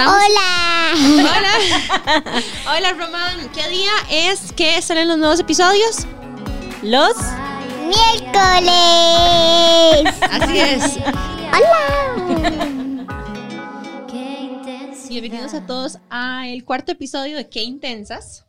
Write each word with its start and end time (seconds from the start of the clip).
Hola. 0.00 0.94
Hola. 0.94 1.54
Hola, 2.76 2.92
Román. 2.92 3.50
¿Qué 3.52 3.68
día 3.68 3.92
es 4.10 4.52
que 4.52 4.80
salen 4.80 5.08
los 5.08 5.18
nuevos 5.18 5.40
episodios? 5.40 6.06
Los 6.82 7.16
Miércoles. 7.88 8.72
Así 10.30 10.58
es. 10.58 10.98
Hola. 11.52 12.68
Bienvenidos 15.08 15.54
a 15.54 15.66
todos 15.66 15.98
al 16.10 16.64
cuarto 16.64 16.92
episodio 16.92 17.36
de 17.36 17.48
Qué 17.48 17.62
Intensas. 17.62 18.47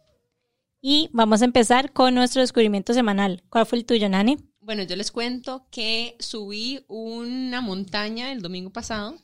Y 0.82 1.09
vamos 1.14 1.41
a 1.41 1.46
empezar 1.46 1.91
con 1.93 2.16
nuestro 2.16 2.41
descubrimiento 2.41 2.93
semanal. 2.93 3.44
¿Cuál 3.49 3.66
fue 3.66 3.77
el 3.80 3.85
tuyo, 3.85 4.09
Nani? 4.09 4.38
Bueno, 4.62 4.84
yo 4.84 4.95
les 4.95 5.12
cuento 5.12 5.67
que 5.72 6.16
subí 6.20 6.84
una 6.88 7.62
montaña 7.62 8.31
el 8.31 8.41
domingo 8.41 8.72
pasado 8.72 9.16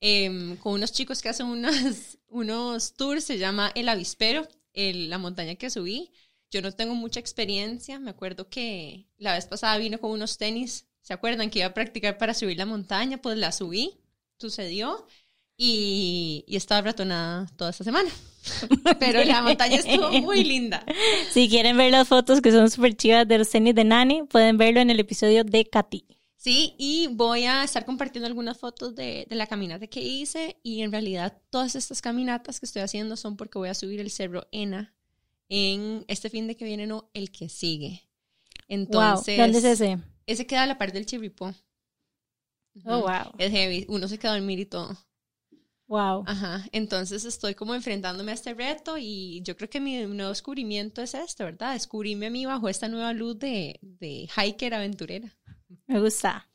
em, 0.00 0.56
con 0.58 0.74
unos 0.74 0.92
chicos 0.92 1.22
que 1.22 1.28
hacen 1.30 1.46
unos, 1.46 1.74
unos 2.28 2.94
tours, 2.94 3.24
se 3.24 3.38
llama 3.38 3.72
El 3.74 3.88
Avispero, 3.88 4.48
el- 4.74 5.10
la 5.10 5.18
montaña 5.18 5.56
que 5.56 5.70
subí. 5.70 6.12
Yo 6.50 6.62
no 6.62 6.72
tengo 6.72 6.94
mucha 6.94 7.20
experiencia, 7.20 7.98
me 8.00 8.10
acuerdo 8.10 8.48
que 8.50 9.08
la 9.18 9.34
vez 9.34 9.46
pasada 9.46 9.78
vino 9.78 10.00
con 10.00 10.12
unos 10.12 10.38
tenis, 10.38 10.88
¿se 11.02 11.14
acuerdan 11.14 11.50
que 11.50 11.60
iba 11.60 11.68
a 11.68 11.74
practicar 11.74 12.18
para 12.18 12.34
subir 12.34 12.58
la 12.58 12.66
montaña? 12.66 13.18
Pues 13.22 13.38
la 13.38 13.52
subí, 13.52 14.00
sucedió 14.38 15.06
y, 15.58 16.44
y 16.46 16.56
estaba 16.56 16.80
ratonada 16.80 17.46
toda 17.56 17.70
esta 17.70 17.84
semana. 17.84 18.08
Pero 19.00 19.24
la 19.24 19.42
montaña 19.42 19.76
estuvo 19.76 20.10
muy 20.22 20.44
linda. 20.44 20.82
Si 21.32 21.48
quieren 21.50 21.76
ver 21.76 21.90
las 21.90 22.08
fotos 22.08 22.40
que 22.40 22.52
son 22.52 22.70
súper 22.70 22.96
chivas 22.96 23.28
de 23.28 23.36
los 23.36 23.50
tenis 23.50 23.74
de 23.74 23.84
Nani, 23.84 24.22
pueden 24.22 24.56
verlo 24.56 24.80
en 24.80 24.88
el 24.88 25.00
episodio 25.00 25.44
de 25.44 25.68
Katy. 25.68 26.06
Sí, 26.36 26.74
y 26.78 27.08
voy 27.08 27.44
a 27.44 27.64
estar 27.64 27.84
compartiendo 27.84 28.28
algunas 28.28 28.56
fotos 28.56 28.94
de, 28.94 29.26
de 29.28 29.36
la 29.36 29.48
caminata 29.48 29.88
que 29.88 30.00
hice 30.00 30.56
y 30.62 30.82
en 30.82 30.92
realidad 30.92 31.36
todas 31.50 31.74
estas 31.74 32.00
caminatas 32.00 32.60
que 32.60 32.66
estoy 32.66 32.82
haciendo 32.82 33.16
son 33.16 33.36
porque 33.36 33.58
voy 33.58 33.68
a 33.68 33.74
subir 33.74 34.00
el 34.00 34.10
cerro 34.10 34.46
Ena 34.52 34.94
en 35.48 36.04
este 36.06 36.30
fin 36.30 36.46
de 36.46 36.56
que 36.56 36.64
viene, 36.64 36.86
no, 36.86 37.10
el 37.12 37.32
que 37.32 37.48
sigue. 37.48 38.08
Entonces, 38.68 39.36
wow. 39.36 39.46
¿Dónde 39.46 39.58
es 39.58 39.64
ese? 39.64 39.98
Ese 40.26 40.46
queda 40.46 40.62
a 40.62 40.66
la 40.66 40.78
par 40.78 40.92
del 40.92 41.06
Chirripó. 41.06 41.52
Oh, 42.84 43.00
wow. 43.00 43.32
Es 43.38 43.50
heavy, 43.50 43.86
uno 43.88 44.06
se 44.06 44.18
queda 44.18 44.32
a 44.32 44.36
dormir 44.36 44.60
y 44.60 44.66
todo. 44.66 44.96
Wow. 45.88 46.24
Ajá, 46.26 46.64
entonces 46.72 47.24
estoy 47.24 47.54
como 47.54 47.74
enfrentándome 47.74 48.30
a 48.30 48.34
este 48.34 48.52
reto 48.52 48.98
y 48.98 49.40
yo 49.42 49.56
creo 49.56 49.70
que 49.70 49.80
mi 49.80 50.04
nuevo 50.04 50.28
descubrimiento 50.28 51.00
es 51.00 51.14
este, 51.14 51.44
¿verdad? 51.44 51.72
Descubrirme 51.72 52.26
a 52.26 52.30
mí 52.30 52.44
bajo 52.44 52.68
esta 52.68 52.88
nueva 52.88 53.14
luz 53.14 53.38
de, 53.38 53.78
de 53.80 54.28
hiker 54.36 54.74
aventurera. 54.74 55.34
Me 55.86 55.98
gusta. 55.98 56.46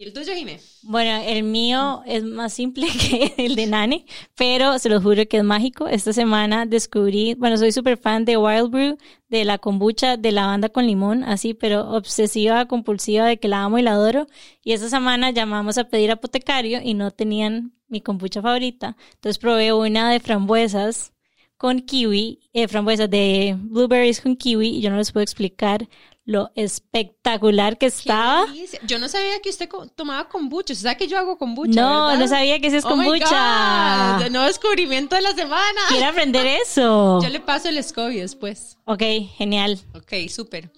¿Y 0.00 0.04
el 0.04 0.14
tuyo, 0.14 0.32
Jimé? 0.34 0.60
Bueno, 0.82 1.22
el 1.26 1.42
mío 1.42 2.02
es 2.06 2.22
más 2.24 2.54
simple 2.54 2.86
que 3.10 3.34
el 3.36 3.54
de 3.54 3.66
Nani, 3.66 4.06
pero 4.34 4.78
se 4.78 4.88
lo 4.88 4.98
juro 5.02 5.26
que 5.28 5.36
es 5.36 5.44
mágico. 5.44 5.88
Esta 5.88 6.14
semana 6.14 6.64
descubrí, 6.64 7.34
bueno, 7.34 7.58
soy 7.58 7.70
súper 7.70 7.98
fan 7.98 8.24
de 8.24 8.38
Wild 8.38 8.70
Brew, 8.70 8.98
de 9.28 9.44
la 9.44 9.58
kombucha, 9.58 10.16
de 10.16 10.32
lavanda 10.32 10.70
con 10.70 10.86
limón, 10.86 11.22
así, 11.24 11.52
pero 11.52 11.90
obsesiva, 11.90 12.66
compulsiva 12.66 13.26
de 13.26 13.38
que 13.38 13.48
la 13.48 13.64
amo 13.64 13.78
y 13.78 13.82
la 13.82 13.92
adoro. 13.92 14.26
Y 14.62 14.72
esta 14.72 14.88
semana 14.88 15.32
llamamos 15.32 15.76
a 15.76 15.84
pedir 15.84 16.10
apotecario 16.12 16.80
y 16.82 16.94
no 16.94 17.10
tenían 17.10 17.74
mi 17.90 18.00
kombucha 18.00 18.40
favorita. 18.40 18.96
Entonces 19.14 19.38
probé 19.38 19.72
una 19.72 20.10
de 20.10 20.20
frambuesas 20.20 21.12
con 21.58 21.80
kiwi, 21.80 22.40
eh, 22.54 22.68
frambuesas 22.68 23.10
de 23.10 23.54
blueberries 23.58 24.22
con 24.22 24.34
kiwi, 24.34 24.68
y 24.78 24.80
yo 24.80 24.88
no 24.90 24.96
les 24.96 25.12
puedo 25.12 25.22
explicar 25.22 25.86
lo 26.24 26.50
espectacular 26.54 27.76
que 27.76 27.86
estaba. 27.86 28.46
Yo 28.86 28.98
no 28.98 29.08
sabía 29.08 29.40
que 29.42 29.50
usted 29.50 29.68
tomaba 29.96 30.28
kombucha. 30.28 30.72
¿Usted 30.72 30.84
sabe 30.84 30.96
que 30.96 31.08
yo 31.08 31.18
hago 31.18 31.36
kombucha? 31.36 31.80
No, 31.80 32.06
¿verdad? 32.06 32.20
no 32.20 32.28
sabía 32.28 32.60
que 32.60 32.68
ese 32.68 32.76
es 32.78 32.84
Oh 32.84 32.96
my 32.96 33.04
kombucha. 33.04 34.14
God, 34.18 34.26
el 34.26 34.32
nuevo 34.32 34.46
descubrimiento 34.46 35.16
de 35.16 35.22
la 35.22 35.32
semana. 35.34 35.80
Quiero 35.88 36.06
aprender 36.06 36.46
eso. 36.62 37.20
Yo 37.22 37.28
le 37.28 37.40
paso 37.40 37.68
el 37.68 37.82
SCOBY 37.82 38.20
después. 38.20 38.78
Ok, 38.84 39.02
genial. 39.36 39.78
Ok, 39.94 40.28
súper. 40.30 40.70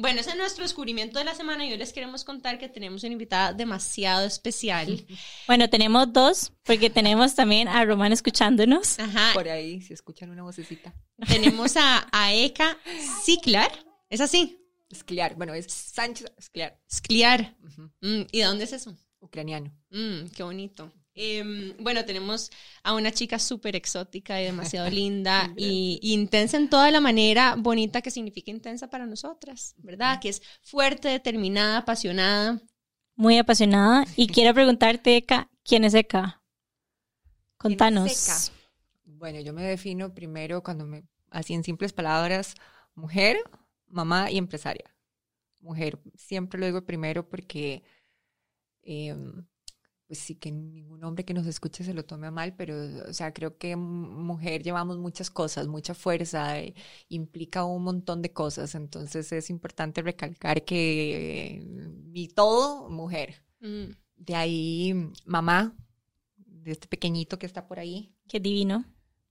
Bueno, 0.00 0.20
ese 0.20 0.30
es 0.30 0.36
nuestro 0.36 0.62
descubrimiento 0.62 1.18
de 1.18 1.24
la 1.24 1.34
semana 1.34 1.66
y 1.66 1.72
hoy 1.72 1.76
les 1.78 1.92
queremos 1.92 2.22
contar 2.24 2.56
que 2.58 2.68
tenemos 2.68 3.02
una 3.02 3.12
invitada 3.12 3.52
demasiado 3.52 4.24
especial. 4.26 5.04
Bueno, 5.48 5.68
tenemos 5.68 6.12
dos, 6.12 6.52
porque 6.62 6.88
tenemos 6.88 7.34
también 7.34 7.66
a 7.68 7.84
Román 7.84 8.12
escuchándonos. 8.12 8.98
Ajá. 9.00 9.30
Por 9.34 9.48
ahí, 9.48 9.80
si 9.80 9.94
escuchan 9.94 10.30
una 10.30 10.42
vocecita. 10.44 10.94
Tenemos 11.26 11.76
a, 11.76 12.06
a 12.12 12.32
Eka 12.32 12.78
Ciclar. 13.24 13.72
¿Es 14.08 14.20
así? 14.20 14.56
Escliar, 14.90 15.34
bueno, 15.34 15.52
es 15.52 15.66
Sánchez 15.72 16.32
Escliar, 16.38 16.78
Scliar. 16.90 17.56
ujú, 17.62 17.90
Mm, 18.00 18.22
¿Y 18.30 18.38
de 18.38 18.44
dónde 18.44 18.64
es 18.64 18.72
eso? 18.72 18.96
ucraniano. 19.20 19.72
Mm, 19.90 20.28
qué 20.34 20.42
bonito. 20.44 20.92
Em, 21.20 21.74
bueno, 21.80 22.04
tenemos 22.04 22.48
a 22.84 22.94
una 22.94 23.10
chica 23.10 23.40
súper 23.40 23.74
exótica 23.74 24.40
y 24.40 24.44
demasiado 24.44 24.88
linda 24.90 25.52
y, 25.56 25.98
y 26.00 26.12
intensa 26.12 26.56
en 26.56 26.70
toda 26.70 26.92
la 26.92 27.00
manera 27.00 27.56
bonita 27.58 28.00
que 28.02 28.12
significa 28.12 28.52
intensa 28.52 28.88
para 28.88 29.04
nosotras, 29.04 29.74
¿verdad? 29.78 30.20
Que 30.20 30.28
es 30.28 30.40
fuerte, 30.62 31.08
determinada, 31.08 31.78
apasionada. 31.78 32.60
Muy 33.16 33.36
apasionada. 33.36 34.04
Y 34.14 34.28
quiero 34.28 34.54
preguntarte, 34.54 35.16
Eka, 35.16 35.50
¿quién 35.64 35.82
es 35.82 35.94
Eka? 35.94 36.40
Contanos. 37.56 38.12
Seca. 38.12 38.54
Bueno, 39.04 39.40
yo 39.40 39.52
me 39.52 39.64
defino 39.64 40.14
primero 40.14 40.62
cuando 40.62 40.86
me, 40.86 41.02
así 41.30 41.52
en 41.52 41.64
simples 41.64 41.92
palabras, 41.92 42.54
mujer, 42.94 43.38
mamá 43.88 44.30
y 44.30 44.38
empresaria. 44.38 44.94
Mujer, 45.60 45.98
siempre 46.14 46.60
lo 46.60 46.66
digo 46.66 46.86
primero 46.86 47.28
porque, 47.28 47.82
eh, 48.82 49.16
pues 50.08 50.20
sí 50.20 50.34
que 50.36 50.50
ningún 50.50 51.04
hombre 51.04 51.24
que 51.24 51.34
nos 51.34 51.46
escuche 51.46 51.84
se 51.84 51.94
lo 51.94 52.04
tome 52.04 52.26
a 52.26 52.30
mal, 52.32 52.56
pero, 52.56 52.74
o 53.08 53.12
sea, 53.12 53.32
creo 53.34 53.58
que 53.58 53.76
mujer 53.76 54.62
llevamos 54.64 54.98
muchas 54.98 55.30
cosas, 55.30 55.68
mucha 55.68 55.94
fuerza, 55.94 56.58
eh, 56.60 56.74
implica 57.10 57.64
un 57.64 57.84
montón 57.84 58.22
de 58.22 58.32
cosas, 58.32 58.74
entonces 58.74 59.30
es 59.32 59.50
importante 59.50 60.02
recalcar 60.02 60.64
que 60.64 61.56
eh, 61.58 61.60
mi 62.06 62.28
todo, 62.28 62.88
mujer. 62.90 63.36
Mm, 63.60 63.92
De 64.16 64.34
ahí, 64.34 64.94
mamá, 65.26 65.76
de 66.36 66.72
este 66.72 66.88
pequeñito 66.88 67.38
que 67.38 67.46
está 67.46 67.66
por 67.68 67.78
ahí, 67.78 68.14
Qué 68.28 68.40
divino. 68.40 68.84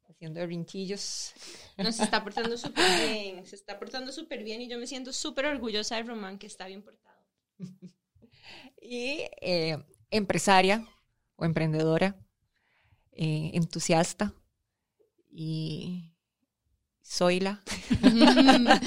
haciendo 0.09 0.45
rinchillos. 0.45 1.33
no, 1.77 1.91
se 1.91 2.03
está 2.03 2.23
portando 2.23 2.55
súper 2.57 2.85
bien, 3.09 3.45
se 3.45 3.55
está 3.55 3.79
portando 3.79 4.11
súper 4.11 4.43
bien 4.43 4.61
y 4.61 4.69
yo 4.69 4.77
me 4.79 4.87
siento 4.87 5.11
súper 5.11 5.45
orgullosa 5.47 5.95
de 5.97 6.03
Román 6.03 6.37
que 6.37 6.47
está 6.47 6.67
bien 6.67 6.83
portado. 6.83 7.17
Y 8.81 9.23
eh, 9.41 9.77
empresaria 10.11 10.87
o 11.35 11.45
emprendedora, 11.45 12.15
eh, 13.11 13.51
entusiasta 13.53 14.33
y 15.31 16.11
soy 17.01 17.39
la. 17.39 17.63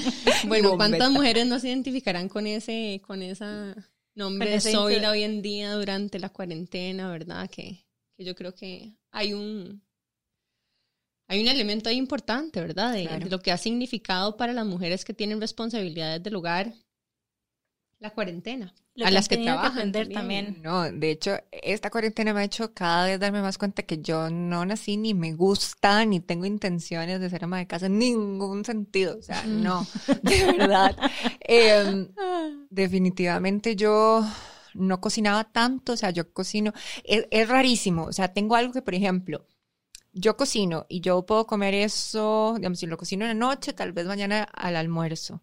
bueno, 0.47 0.75
¿cuántas 0.75 1.11
mujeres 1.11 1.47
no 1.47 1.59
se 1.59 1.69
identificarán 1.69 2.29
con 2.29 2.45
ese, 2.47 3.01
con 3.05 3.21
esa 3.21 3.75
nombre 4.13 4.59
Con 4.61 4.89
de 4.89 5.07
hoy 5.07 5.23
en 5.23 5.41
día 5.41 5.73
durante 5.73 6.19
la 6.19 6.29
cuarentena, 6.29 7.09
verdad? 7.09 7.49
Que, 7.49 7.85
que 8.15 8.23
yo 8.23 8.35
creo 8.35 8.53
que 8.53 8.97
hay 9.11 9.33
un 9.33 9.81
hay 11.27 11.41
un 11.41 11.47
elemento 11.47 11.87
ahí 11.87 11.95
importante, 11.95 12.59
¿verdad? 12.59 12.91
De, 12.93 13.03
Claro. 13.03 13.23
de 13.23 13.31
lo 13.31 13.39
que 13.39 13.53
ha 13.53 13.57
significado 13.57 14.35
para 14.35 14.51
las 14.51 14.65
mujeres 14.65 15.05
que 15.05 15.13
tienen 15.13 15.39
responsabilidades 15.39 16.21
del 16.21 16.35
hogar 16.35 16.73
la 18.01 18.09
cuarentena. 18.09 18.73
Lo 18.95 19.05
a 19.05 19.07
que 19.07 19.13
las 19.13 19.29
que 19.29 19.37
trabajan 19.37 19.71
aprender 19.71 20.09
también. 20.09 20.45
también. 20.55 20.63
No, 20.63 20.91
de 20.91 21.11
hecho, 21.11 21.37
esta 21.51 21.89
cuarentena 21.89 22.33
me 22.33 22.41
ha 22.41 22.43
hecho 22.43 22.73
cada 22.73 23.05
vez 23.05 23.17
darme 23.19 23.41
más 23.41 23.57
cuenta 23.57 23.83
que 23.83 23.99
yo 24.01 24.29
no 24.29 24.65
nací 24.65 24.97
ni 24.97 25.13
me 25.13 25.33
gusta 25.33 26.03
ni 26.03 26.19
tengo 26.19 26.45
intenciones 26.45 27.21
de 27.21 27.29
ser 27.29 27.45
ama 27.45 27.59
de 27.59 27.67
casa 27.67 27.85
en 27.85 27.99
ningún 27.99 28.65
sentido. 28.65 29.17
O 29.17 29.21
sea, 29.21 29.43
Mm. 29.43 29.61
no, 29.63 29.87
de 30.23 30.45
verdad. 30.57 30.97
Em, 31.39 32.09
definitivamente 32.69 33.75
yo 33.75 34.25
no 34.73 34.99
cocinaba 35.01 35.43
tanto, 35.51 35.93
o 35.93 35.97
sea, 35.97 36.09
yo 36.11 36.31
cocino, 36.33 36.73
es, 37.03 37.27
es 37.31 37.47
rarísimo, 37.47 38.05
o 38.05 38.13
sea, 38.13 38.33
tengo 38.33 38.55
algo 38.55 38.73
que, 38.73 38.81
por 38.81 38.95
ejemplo, 38.95 39.45
yo 40.13 40.35
cocino 40.37 40.85
y 40.89 41.01
yo 41.01 41.25
puedo 41.25 41.45
comer 41.47 41.73
eso, 41.73 42.53
digamos, 42.57 42.79
si 42.79 42.87
lo 42.87 42.97
cocino 42.97 43.25
en 43.25 43.29
la 43.39 43.47
noche, 43.47 43.73
tal 43.73 43.91
vez 43.93 44.05
mañana 44.05 44.43
al 44.43 44.75
almuerzo, 44.75 45.41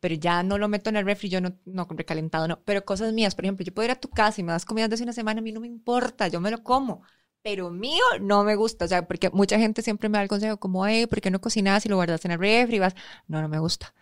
pero 0.00 0.14
ya 0.14 0.42
no 0.42 0.58
lo 0.58 0.68
meto 0.68 0.90
en 0.90 0.96
el 0.96 1.04
refri, 1.06 1.28
yo 1.28 1.40
no, 1.40 1.56
no 1.66 1.86
recalentado, 1.90 2.48
no, 2.48 2.62
pero 2.64 2.84
cosas 2.84 3.12
mías, 3.12 3.34
por 3.34 3.44
ejemplo, 3.44 3.64
yo 3.64 3.72
puedo 3.74 3.86
ir 3.86 3.92
a 3.92 4.00
tu 4.00 4.08
casa 4.10 4.40
y 4.40 4.44
me 4.44 4.52
das 4.52 4.64
comida 4.64 4.88
de 4.88 4.94
hace 4.94 5.04
una 5.04 5.12
semana, 5.12 5.40
a 5.40 5.42
mí 5.42 5.52
no 5.52 5.60
me 5.60 5.66
importa, 5.66 6.28
yo 6.28 6.40
me 6.40 6.50
lo 6.50 6.62
como, 6.62 7.02
pero 7.42 7.70
mío 7.70 8.02
no 8.20 8.44
me 8.44 8.54
gusta, 8.54 8.84
o 8.84 8.88
sea, 8.88 9.06
porque 9.06 9.30
mucha 9.30 9.58
gente 9.58 9.82
siempre 9.82 10.08
me 10.08 10.18
da 10.18 10.22
el 10.22 10.28
consejo 10.28 10.58
como, 10.58 10.86
hey, 10.86 11.06
¿por 11.06 11.20
qué 11.20 11.30
no 11.30 11.40
cocinas 11.40 11.86
y 11.86 11.88
lo 11.88 11.96
guardas 11.96 12.24
en 12.26 12.32
el 12.32 12.38
refri? 12.38 12.78
Vas, 12.78 12.94
no, 13.28 13.40
no 13.40 13.48
me 13.48 13.58
gusta. 13.58 13.94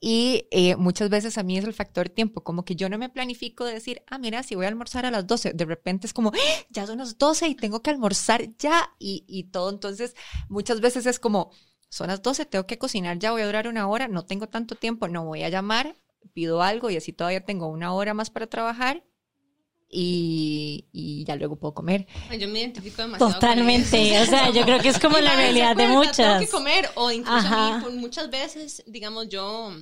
Y 0.00 0.46
eh, 0.50 0.76
muchas 0.76 1.10
veces 1.10 1.38
a 1.38 1.42
mí 1.42 1.58
es 1.58 1.64
el 1.64 1.72
factor 1.72 2.08
tiempo, 2.10 2.42
como 2.44 2.64
que 2.64 2.76
yo 2.76 2.88
no 2.88 2.98
me 2.98 3.08
planifico 3.08 3.64
de 3.64 3.74
decir, 3.74 4.02
ah, 4.06 4.18
mira, 4.18 4.42
si 4.42 4.54
voy 4.54 4.66
a 4.66 4.68
almorzar 4.68 5.06
a 5.06 5.10
las 5.10 5.26
12, 5.26 5.52
de 5.54 5.64
repente 5.64 6.06
es 6.06 6.12
como, 6.12 6.32
ya 6.70 6.86
son 6.86 6.98
las 6.98 7.18
12 7.18 7.48
y 7.48 7.54
tengo 7.56 7.82
que 7.82 7.90
almorzar 7.90 8.56
ya 8.58 8.90
y, 8.98 9.24
y 9.26 9.44
todo. 9.44 9.70
Entonces, 9.70 10.14
muchas 10.48 10.80
veces 10.80 11.06
es 11.06 11.18
como, 11.18 11.50
son 11.94 12.08
las 12.08 12.22
12, 12.22 12.46
tengo 12.46 12.66
que 12.66 12.76
cocinar 12.76 13.20
ya, 13.20 13.30
voy 13.30 13.42
a 13.42 13.46
durar 13.46 13.68
una 13.68 13.86
hora, 13.86 14.08
no 14.08 14.24
tengo 14.24 14.48
tanto 14.48 14.74
tiempo, 14.74 15.06
no 15.06 15.24
voy 15.24 15.44
a 15.44 15.48
llamar, 15.48 15.94
pido 16.32 16.60
algo 16.60 16.90
y 16.90 16.96
así 16.96 17.12
todavía 17.12 17.44
tengo 17.44 17.68
una 17.68 17.94
hora 17.94 18.14
más 18.14 18.30
para 18.30 18.48
trabajar 18.48 19.04
y, 19.88 20.88
y 20.90 21.24
ya 21.24 21.36
luego 21.36 21.54
puedo 21.54 21.72
comer. 21.72 22.08
Yo 22.36 22.48
me 22.48 22.58
identifico 22.58 23.02
demasiado. 23.02 23.32
Totalmente, 23.32 24.12
eso. 24.12 24.24
o 24.24 24.26
sea, 24.26 24.50
yo 24.50 24.64
creo 24.64 24.80
que 24.80 24.88
es 24.88 24.98
como 24.98 25.18
Y 25.20 25.22
la 25.22 25.36
realidad 25.36 25.76
de 25.76 25.84
acuerda, 25.84 25.86
Tengo 25.86 26.04
muchas. 26.04 26.40
que 26.40 26.48
comer, 26.48 26.90
o 26.96 27.12
incluso 27.12 27.46
a 27.46 27.76
mí, 27.76 27.84
por 27.84 27.92
muchas 27.92 28.28
veces, 28.28 28.82
digamos, 28.88 29.28
yo, 29.28 29.72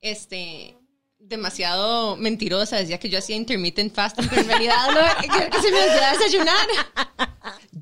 este, 0.00 0.78
demasiado 1.18 2.16
mentirosa, 2.16 2.76
decía 2.76 2.98
que 2.98 3.08
yo 3.08 3.18
hacía 3.18 3.36
intermittent 3.36 3.92
fasting, 3.94 4.26
pero 4.28 4.42
en 4.42 4.48
realidad 4.48 4.76
lo, 4.92 5.20
que, 5.22 5.28
que 5.50 5.60
se 5.60 5.70
me 5.70 5.82
olvidaba 5.82 6.12
desayunar. 6.12 6.66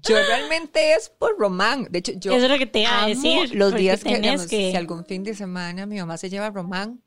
Yo 0.02 0.16
realmente 0.16 0.94
es 0.94 1.08
por 1.08 1.38
román. 1.38 1.86
De 1.90 1.98
hecho, 1.98 2.12
yo 2.16 2.32
Eso 2.32 2.44
es 2.46 2.50
lo 2.50 2.58
que 2.58 2.66
te 2.66 2.80
iba 2.80 3.04
a 3.04 3.06
decir. 3.06 3.54
los 3.54 3.74
días 3.74 4.02
que, 4.02 4.18
digamos, 4.18 4.46
que- 4.46 4.70
si 4.70 4.76
algún 4.76 5.04
fin 5.04 5.22
de 5.22 5.34
semana 5.34 5.86
mi 5.86 5.98
mamá 5.98 6.16
se 6.16 6.30
lleva 6.30 6.50
román, 6.50 7.02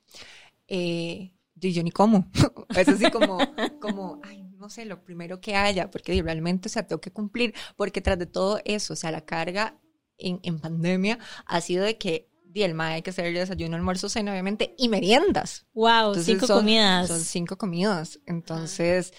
eh, 0.67 1.31
y 1.61 1.73
yo 1.73 1.83
ni 1.83 1.91
como. 1.91 2.29
Es 2.75 2.87
así 2.87 3.09
como, 3.11 3.37
como, 3.81 4.21
ay, 4.23 4.43
no 4.57 4.69
sé, 4.69 4.85
lo 4.85 5.03
primero 5.03 5.41
que 5.41 5.55
haya, 5.55 5.89
porque 5.89 6.21
realmente, 6.21 6.67
o 6.67 6.71
sea, 6.71 6.85
tengo 6.87 7.01
que 7.01 7.11
cumplir, 7.11 7.53
porque 7.75 8.01
tras 8.01 8.17
de 8.19 8.25
todo 8.27 8.61
eso, 8.65 8.93
o 8.93 8.95
sea, 8.95 9.11
la 9.11 9.25
carga 9.25 9.77
en, 10.17 10.39
en 10.43 10.59
pandemia 10.59 11.17
ha 11.45 11.61
sido 11.61 11.83
de 11.83 11.97
que 11.97 12.28
di, 12.49 12.63
el 12.63 12.73
mae 12.73 12.95
hay 12.95 13.01
que 13.01 13.11
hacer 13.11 13.33
desayuno, 13.33 13.75
almuerzo, 13.75 14.09
cena, 14.09 14.31
obviamente, 14.31 14.75
y 14.77 14.89
meriendas. 14.89 15.65
Wow, 15.73 16.07
Entonces, 16.09 16.25
cinco 16.25 16.47
son- 16.47 16.59
comidas. 16.59 17.07
Son 17.07 17.21
cinco 17.21 17.57
comidas. 17.57 18.19
Entonces, 18.25 19.13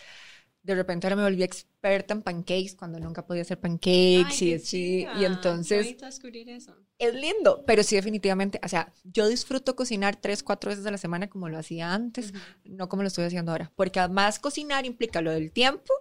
de 0.63 0.75
repente 0.75 1.07
ahora 1.07 1.17
me 1.17 1.23
volví 1.23 1.43
experta 1.43 2.13
en 2.13 2.23
pancakes 2.23 2.77
cuando 2.77 3.01
nunca 3.01 3.25
podía 3.27 3.43
hacer 3.43 3.59
pancakes 3.59 4.43
Ay, 4.43 4.49
y 4.49 4.55
así. 4.55 5.07
Y 5.19 5.25
entonces 5.25 5.97
eso. 6.49 6.77
es 6.99 7.15
lindo, 7.15 7.65
pero 7.67 7.83
sí 7.83 7.97
definitivamente, 7.97 8.61
o 8.63 8.69
sea, 8.69 8.93
yo 9.05 9.27
disfruto 9.29 9.75
cocinar 9.75 10.17
tres, 10.17 10.43
cuatro 10.43 10.69
veces 10.71 10.85
a 10.85 10.91
la 10.91 10.99
semana 10.99 11.31
como 11.31 11.49
lo 11.49 11.57
hacía 11.59 11.95
antes, 11.95 12.33
no 12.65 12.89
como 12.91 13.03
lo 13.03 13.09
estoy 13.09 13.25
haciendo 13.25 13.53
ahora, 13.53 13.73
porque 13.75 14.01
además 14.01 14.39
cocinar 14.39 14.85
implica 14.85 15.23
lo 15.23 15.31
del 15.31 15.51
tiempo 15.51 15.93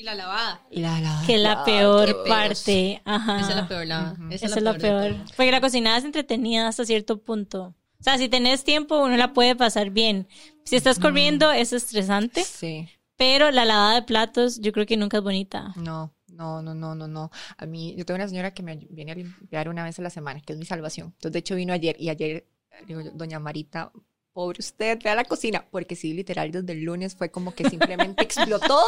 Y 0.00 0.04
la 0.04 0.14
lavada. 0.14 0.62
y 0.70 0.78
la 0.78 1.00
la 1.00 1.22
que 1.26 1.34
es 1.34 1.40
la 1.42 1.54
la- 1.56 1.64
peor 1.64 2.22
parte. 2.28 3.02
Ajá. 3.04 3.40
Esa 3.40 3.50
es 3.50 3.56
la 3.56 3.66
peor 3.68 3.84
lavada. 3.86 4.12
Ujú. 4.12 4.28
Esa, 4.30 4.46
Esa 4.46 4.56
es 4.58 4.62
la 4.62 4.72
de 4.74 4.78
peor. 4.78 5.16
Porque 5.36 5.50
la 5.50 5.60
cocinada 5.60 5.98
es 5.98 6.04
entretenida 6.04 6.68
hasta 6.68 6.84
cierto 6.84 7.20
punto. 7.20 7.74
O 8.00 8.02
sea, 8.04 8.16
si 8.16 8.28
tenés 8.28 8.62
tiempo, 8.62 9.02
uno 9.02 9.16
la 9.16 9.32
puede 9.32 9.56
pasar 9.56 9.90
bien. 9.90 10.28
Si 10.64 10.76
estás 10.76 11.00
corriendo, 11.00 11.50
es 11.50 11.72
estresante. 11.72 12.44
Sí, 12.44 12.88
Pero 13.16 13.50
la 13.50 13.64
lavada 13.64 13.96
de 13.96 14.02
platos, 14.02 14.60
yo 14.60 14.70
creo 14.70 14.86
que 14.86 14.96
nunca 14.96 15.16
es 15.16 15.22
bonita. 15.24 15.72
no, 15.74 16.14
no, 16.28 16.62
no, 16.62 16.74
no, 16.76 16.94
no, 16.94 17.08
no. 17.08 17.32
A 17.56 17.66
mí, 17.66 17.96
yo 17.96 18.06
tengo 18.06 18.14
una 18.18 18.28
señora 18.28 18.54
que 18.54 18.62
me 18.62 18.76
viene 18.76 19.10
a 19.10 19.14
limpiar 19.16 19.68
una 19.68 19.82
vez 19.82 19.98
a 19.98 20.02
la 20.02 20.10
semana, 20.10 20.40
que 20.40 20.52
es 20.52 20.58
mi 20.60 20.64
salvación. 20.64 21.08
Entonces, 21.08 21.32
de 21.32 21.38
hecho, 21.40 21.56
vino 21.56 21.72
ayer 21.72 21.96
y 21.98 22.08
ayer, 22.10 22.46
digo 22.86 23.00
doña 23.14 23.40
Marita, 23.40 23.90
pobre 24.38 24.60
usted, 24.60 24.96
ve 25.02 25.10
a 25.10 25.16
la 25.16 25.24
cocina, 25.24 25.64
porque 25.68 25.96
sí, 25.96 26.12
literal, 26.14 26.52
desde 26.52 26.72
el 26.72 26.84
lunes 26.84 27.16
fue 27.16 27.28
como 27.28 27.52
que 27.56 27.68
simplemente 27.68 28.22
explotó 28.22 28.78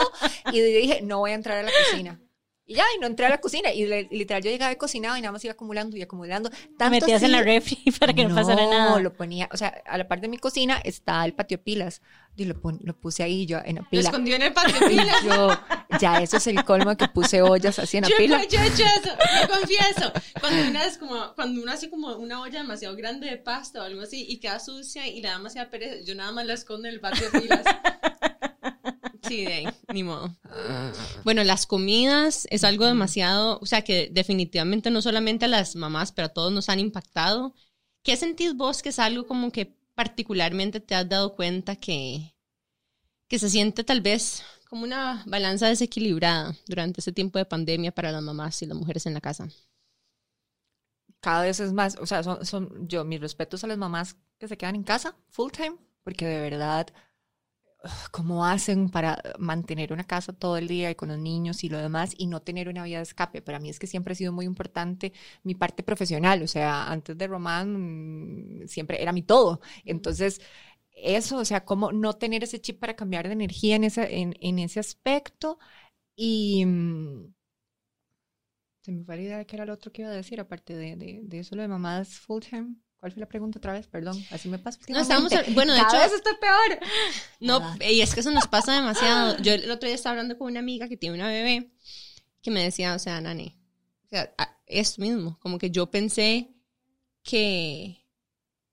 y 0.52 0.60
dije, 0.60 1.02
no 1.02 1.18
voy 1.18 1.32
a 1.32 1.34
entrar 1.34 1.58
a 1.58 1.62
la 1.64 1.72
cocina. 1.72 2.20
Y 2.66 2.74
ya, 2.74 2.84
y 2.96 3.00
no 3.00 3.08
entré 3.08 3.26
a 3.26 3.30
la 3.30 3.38
cocina. 3.40 3.72
Y 3.72 3.84
literal, 4.12 4.44
yo 4.44 4.48
llegaba 4.52 4.70
y 4.70 4.76
cocinaba 4.76 5.18
y 5.18 5.22
nada 5.22 5.32
más 5.32 5.44
iba 5.44 5.54
acumulando 5.54 5.96
y 5.96 6.02
acumulando. 6.02 6.50
Tanto 6.78 7.00
Metías 7.00 7.20
en 7.24 7.32
la 7.32 7.38
así- 7.40 7.46
refri 7.48 7.78
para 7.98 8.12
que 8.12 8.24
no, 8.24 8.32
pasara 8.32 8.64
nada. 8.64 9.00
lo 9.00 9.12
ponía, 9.12 9.48
o 9.52 9.56
sea, 9.56 9.82
a 9.86 9.98
la 9.98 10.06
parte 10.06 10.26
de 10.26 10.28
mi 10.28 10.38
cocina 10.38 10.80
está 10.84 11.24
el 11.24 11.32
patio 11.34 11.60
pilas. 11.60 12.00
Y 12.40 12.46
lo, 12.46 12.58
pon- 12.58 12.80
lo 12.82 12.96
puse 12.98 13.22
ahí 13.22 13.44
yo 13.44 13.58
en 13.62 13.74
la 13.76 13.82
Lo 13.82 13.88
pila. 13.90 14.02
escondió 14.04 14.34
en 14.36 14.40
el 14.40 14.52
patio 14.54 14.74
Y 14.86 14.96
pila. 14.96 15.12
yo, 15.22 15.50
ya 16.00 16.22
eso 16.22 16.38
es 16.38 16.46
el 16.46 16.64
colmo 16.64 16.96
que 16.96 17.06
puse 17.08 17.42
ollas 17.42 17.78
así 17.78 17.98
en 17.98 18.04
la 18.04 18.08
Yo, 18.08 18.16
pila. 18.16 18.42
yo 18.48 18.60
he 18.60 18.66
hecho 18.68 18.82
eso, 18.84 19.10
lo 19.42 19.48
confieso. 19.58 20.10
Cuando 20.40 20.70
una 20.70 20.84
es 20.86 20.96
como, 20.96 21.34
cuando 21.34 21.60
uno 21.62 21.70
hace 21.70 21.90
como 21.90 22.16
una 22.16 22.40
olla 22.40 22.62
demasiado 22.62 22.96
grande 22.96 23.28
de 23.28 23.36
pasta 23.36 23.82
o 23.82 23.84
algo 23.84 24.00
así 24.00 24.24
y 24.26 24.38
queda 24.38 24.58
sucia 24.58 25.06
y 25.06 25.20
le 25.20 25.28
da 25.28 25.36
demasiada 25.36 25.68
pereza, 25.68 26.02
yo 26.02 26.14
nada 26.14 26.32
más 26.32 26.46
la 26.46 26.54
escondo 26.54 26.88
en 26.88 26.94
el 26.94 27.00
patio 27.00 27.30
de 27.30 27.40
pilas. 27.40 27.60
Sí, 29.28 29.44
de 29.44 29.52
ahí, 29.52 29.68
ni 29.92 30.02
modo. 30.02 30.34
Bueno, 31.24 31.44
las 31.44 31.66
comidas 31.66 32.46
es 32.50 32.64
algo 32.64 32.86
demasiado, 32.86 33.58
o 33.60 33.66
sea, 33.66 33.82
que 33.82 34.08
definitivamente 34.10 34.90
no 34.90 35.02
solamente 35.02 35.44
a 35.44 35.48
las 35.48 35.76
mamás, 35.76 36.10
pero 36.12 36.26
a 36.26 36.30
todos 36.30 36.50
nos 36.52 36.68
han 36.70 36.80
impactado. 36.80 37.54
¿Qué 38.02 38.16
sentís 38.16 38.54
vos 38.54 38.80
que 38.82 38.88
es 38.88 38.98
algo 38.98 39.26
como 39.26 39.52
que 39.52 39.76
particularmente 40.00 40.80
te 40.80 40.94
has 40.94 41.06
dado 41.06 41.36
cuenta 41.36 41.76
que, 41.76 42.34
que 43.28 43.38
se 43.38 43.50
siente 43.50 43.84
tal 43.84 44.00
vez 44.00 44.42
como 44.66 44.84
una 44.84 45.22
balanza 45.26 45.68
desequilibrada 45.68 46.56
durante 46.66 47.02
ese 47.02 47.12
tiempo 47.12 47.38
de 47.38 47.44
pandemia 47.44 47.92
para 47.92 48.10
las 48.10 48.22
mamás 48.22 48.62
y 48.62 48.66
las 48.66 48.78
mujeres 48.78 49.04
en 49.04 49.12
la 49.12 49.20
casa? 49.20 49.50
Cada 51.20 51.42
vez 51.42 51.60
es 51.60 51.74
más, 51.74 51.98
o 52.00 52.06
sea, 52.06 52.22
son, 52.22 52.46
son 52.46 52.88
yo, 52.88 53.04
mis 53.04 53.20
respetos 53.20 53.62
a 53.62 53.66
las 53.66 53.76
mamás 53.76 54.16
que 54.38 54.48
se 54.48 54.56
quedan 54.56 54.76
en 54.76 54.84
casa 54.84 55.14
full 55.28 55.50
time, 55.50 55.76
porque 56.02 56.24
de 56.24 56.40
verdad, 56.48 56.86
¿cómo 58.10 58.44
hacen 58.46 58.90
para 58.90 59.22
mantener 59.38 59.92
una 59.92 60.04
casa 60.04 60.32
todo 60.32 60.56
el 60.56 60.68
día 60.68 60.90
y 60.90 60.94
con 60.94 61.08
los 61.08 61.18
niños 61.18 61.64
y 61.64 61.68
lo 61.68 61.78
demás 61.78 62.14
y 62.16 62.26
no 62.26 62.40
tener 62.42 62.68
una 62.68 62.84
vía 62.84 62.98
de 62.98 63.02
escape? 63.04 63.42
Para 63.42 63.58
mí 63.60 63.70
es 63.70 63.78
que 63.78 63.86
siempre 63.86 64.12
ha 64.12 64.16
sido 64.16 64.32
muy 64.32 64.44
importante 64.46 65.12
mi 65.44 65.54
parte 65.54 65.82
profesional, 65.82 66.42
o 66.42 66.48
sea, 66.48 66.90
antes 66.90 67.16
de 67.18 67.26
Román 67.26 68.62
mm, 68.64 68.68
siempre 68.68 69.02
era 69.02 69.12
mi 69.12 69.22
todo. 69.22 69.60
Entonces, 69.84 70.40
eso, 70.92 71.38
o 71.38 71.44
sea, 71.44 71.64
cómo 71.64 71.92
no 71.92 72.14
tener 72.14 72.44
ese 72.44 72.60
chip 72.60 72.78
para 72.80 72.96
cambiar 72.96 73.26
de 73.26 73.32
energía 73.34 73.76
en 73.76 73.84
ese, 73.84 74.18
en, 74.20 74.34
en 74.40 74.58
ese 74.58 74.80
aspecto 74.80 75.58
y... 76.16 76.64
mm, 76.66 77.34
se 78.82 78.92
me 78.92 79.04
fue 79.04 79.16
la 79.16 79.22
idea 79.22 79.38
de 79.38 79.46
qué 79.46 79.56
era 79.56 79.64
lo 79.64 79.72
otro 79.72 79.90
que 79.92 80.02
iba 80.02 80.10
a 80.10 80.14
decir, 80.14 80.38
aparte 80.40 80.74
de, 80.76 80.94
de, 80.96 81.20
de 81.22 81.38
eso, 81.38 81.56
lo 81.56 81.62
de 81.62 81.68
mamás 81.68 82.18
full 82.18 82.40
time. 82.42 82.74
¿Cuál 83.00 83.12
fue 83.12 83.20
la 83.20 83.26
pregunta 83.28 83.58
otra 83.58 83.72
vez? 83.72 83.86
Perdón, 83.86 84.22
así 84.30 84.48
me 84.48 84.58
pasa. 84.58 84.78
No, 84.88 85.00
estamos, 85.00 85.32
bueno, 85.54 85.72
de 85.72 85.80
Cada 85.82 86.04
hecho, 86.04 86.04
vez 86.04 86.12
está 86.12 86.30
peor. 86.38 86.78
No, 87.40 87.62
y 87.88 88.02
es 88.02 88.12
que 88.14 88.20
eso 88.20 88.30
nos 88.30 88.46
pasa 88.46 88.74
demasiado. 88.76 89.36
Yo 89.42 89.54
el 89.54 89.70
otro 89.70 89.86
día 89.88 89.94
estaba 89.94 90.12
hablando 90.12 90.36
con 90.36 90.48
una 90.48 90.60
amiga 90.60 90.86
que 90.88 90.98
tiene 90.98 91.16
una 91.16 91.28
bebé 91.28 91.72
que 92.42 92.50
me 92.50 92.62
decía, 92.62 92.94
o 92.94 92.98
sea, 92.98 93.20
Nani, 93.20 93.56
o 94.04 94.08
sea, 94.08 94.34
a- 94.38 94.56
esto 94.66 95.00
mismo, 95.02 95.38
como 95.40 95.58
que 95.58 95.70
yo 95.70 95.90
pensé 95.90 96.50
que, 97.22 98.06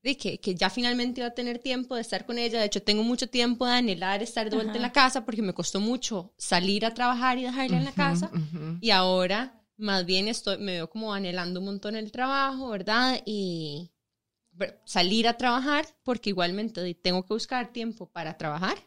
de 0.04 0.18
que, 0.18 0.40
que 0.40 0.56
ya 0.56 0.70
finalmente 0.70 1.22
iba 1.22 1.28
a 1.30 1.34
tener 1.34 1.60
tiempo 1.60 1.96
de 1.96 2.02
estar 2.02 2.26
con 2.26 2.38
ella. 2.38 2.60
De 2.60 2.66
hecho, 2.66 2.84
tengo 2.84 3.04
mucho 3.04 3.30
tiempo 3.30 3.66
de 3.66 3.74
anhelar 3.74 4.22
estar 4.24 4.50
de 4.50 4.56
vuelta 4.56 4.76
en 4.76 4.82
la 4.82 4.92
casa 4.92 5.26
porque 5.26 5.42
me 5.42 5.54
costó 5.54 5.80
mucho 5.80 6.34
salir 6.38 6.86
a 6.86 6.94
trabajar 6.94 7.38
y 7.38 7.44
dejarla 7.44 7.78
en 7.78 7.86
la 7.86 7.94
casa. 7.94 8.30
Y 8.82 8.92
ahora, 8.92 9.62
más 9.78 10.06
bien, 10.06 10.28
estoy, 10.28 10.58
me 10.60 10.74
veo 10.74 10.90
como 10.90 11.14
anhelando 11.14 11.60
un 11.60 11.66
montón 11.68 11.96
el 11.96 12.12
trabajo, 12.12 12.70
¿verdad? 12.70 13.22
Y 13.26 13.92
salir 14.86 15.28
a 15.28 15.38
trabajar, 15.38 15.86
porque 16.04 16.30
igualmente 16.32 16.94
tengo 16.96 17.24
que 17.26 17.34
buscar 17.34 17.72
tiempo 17.74 18.10
para 18.12 18.38
trabajar, 18.38 18.78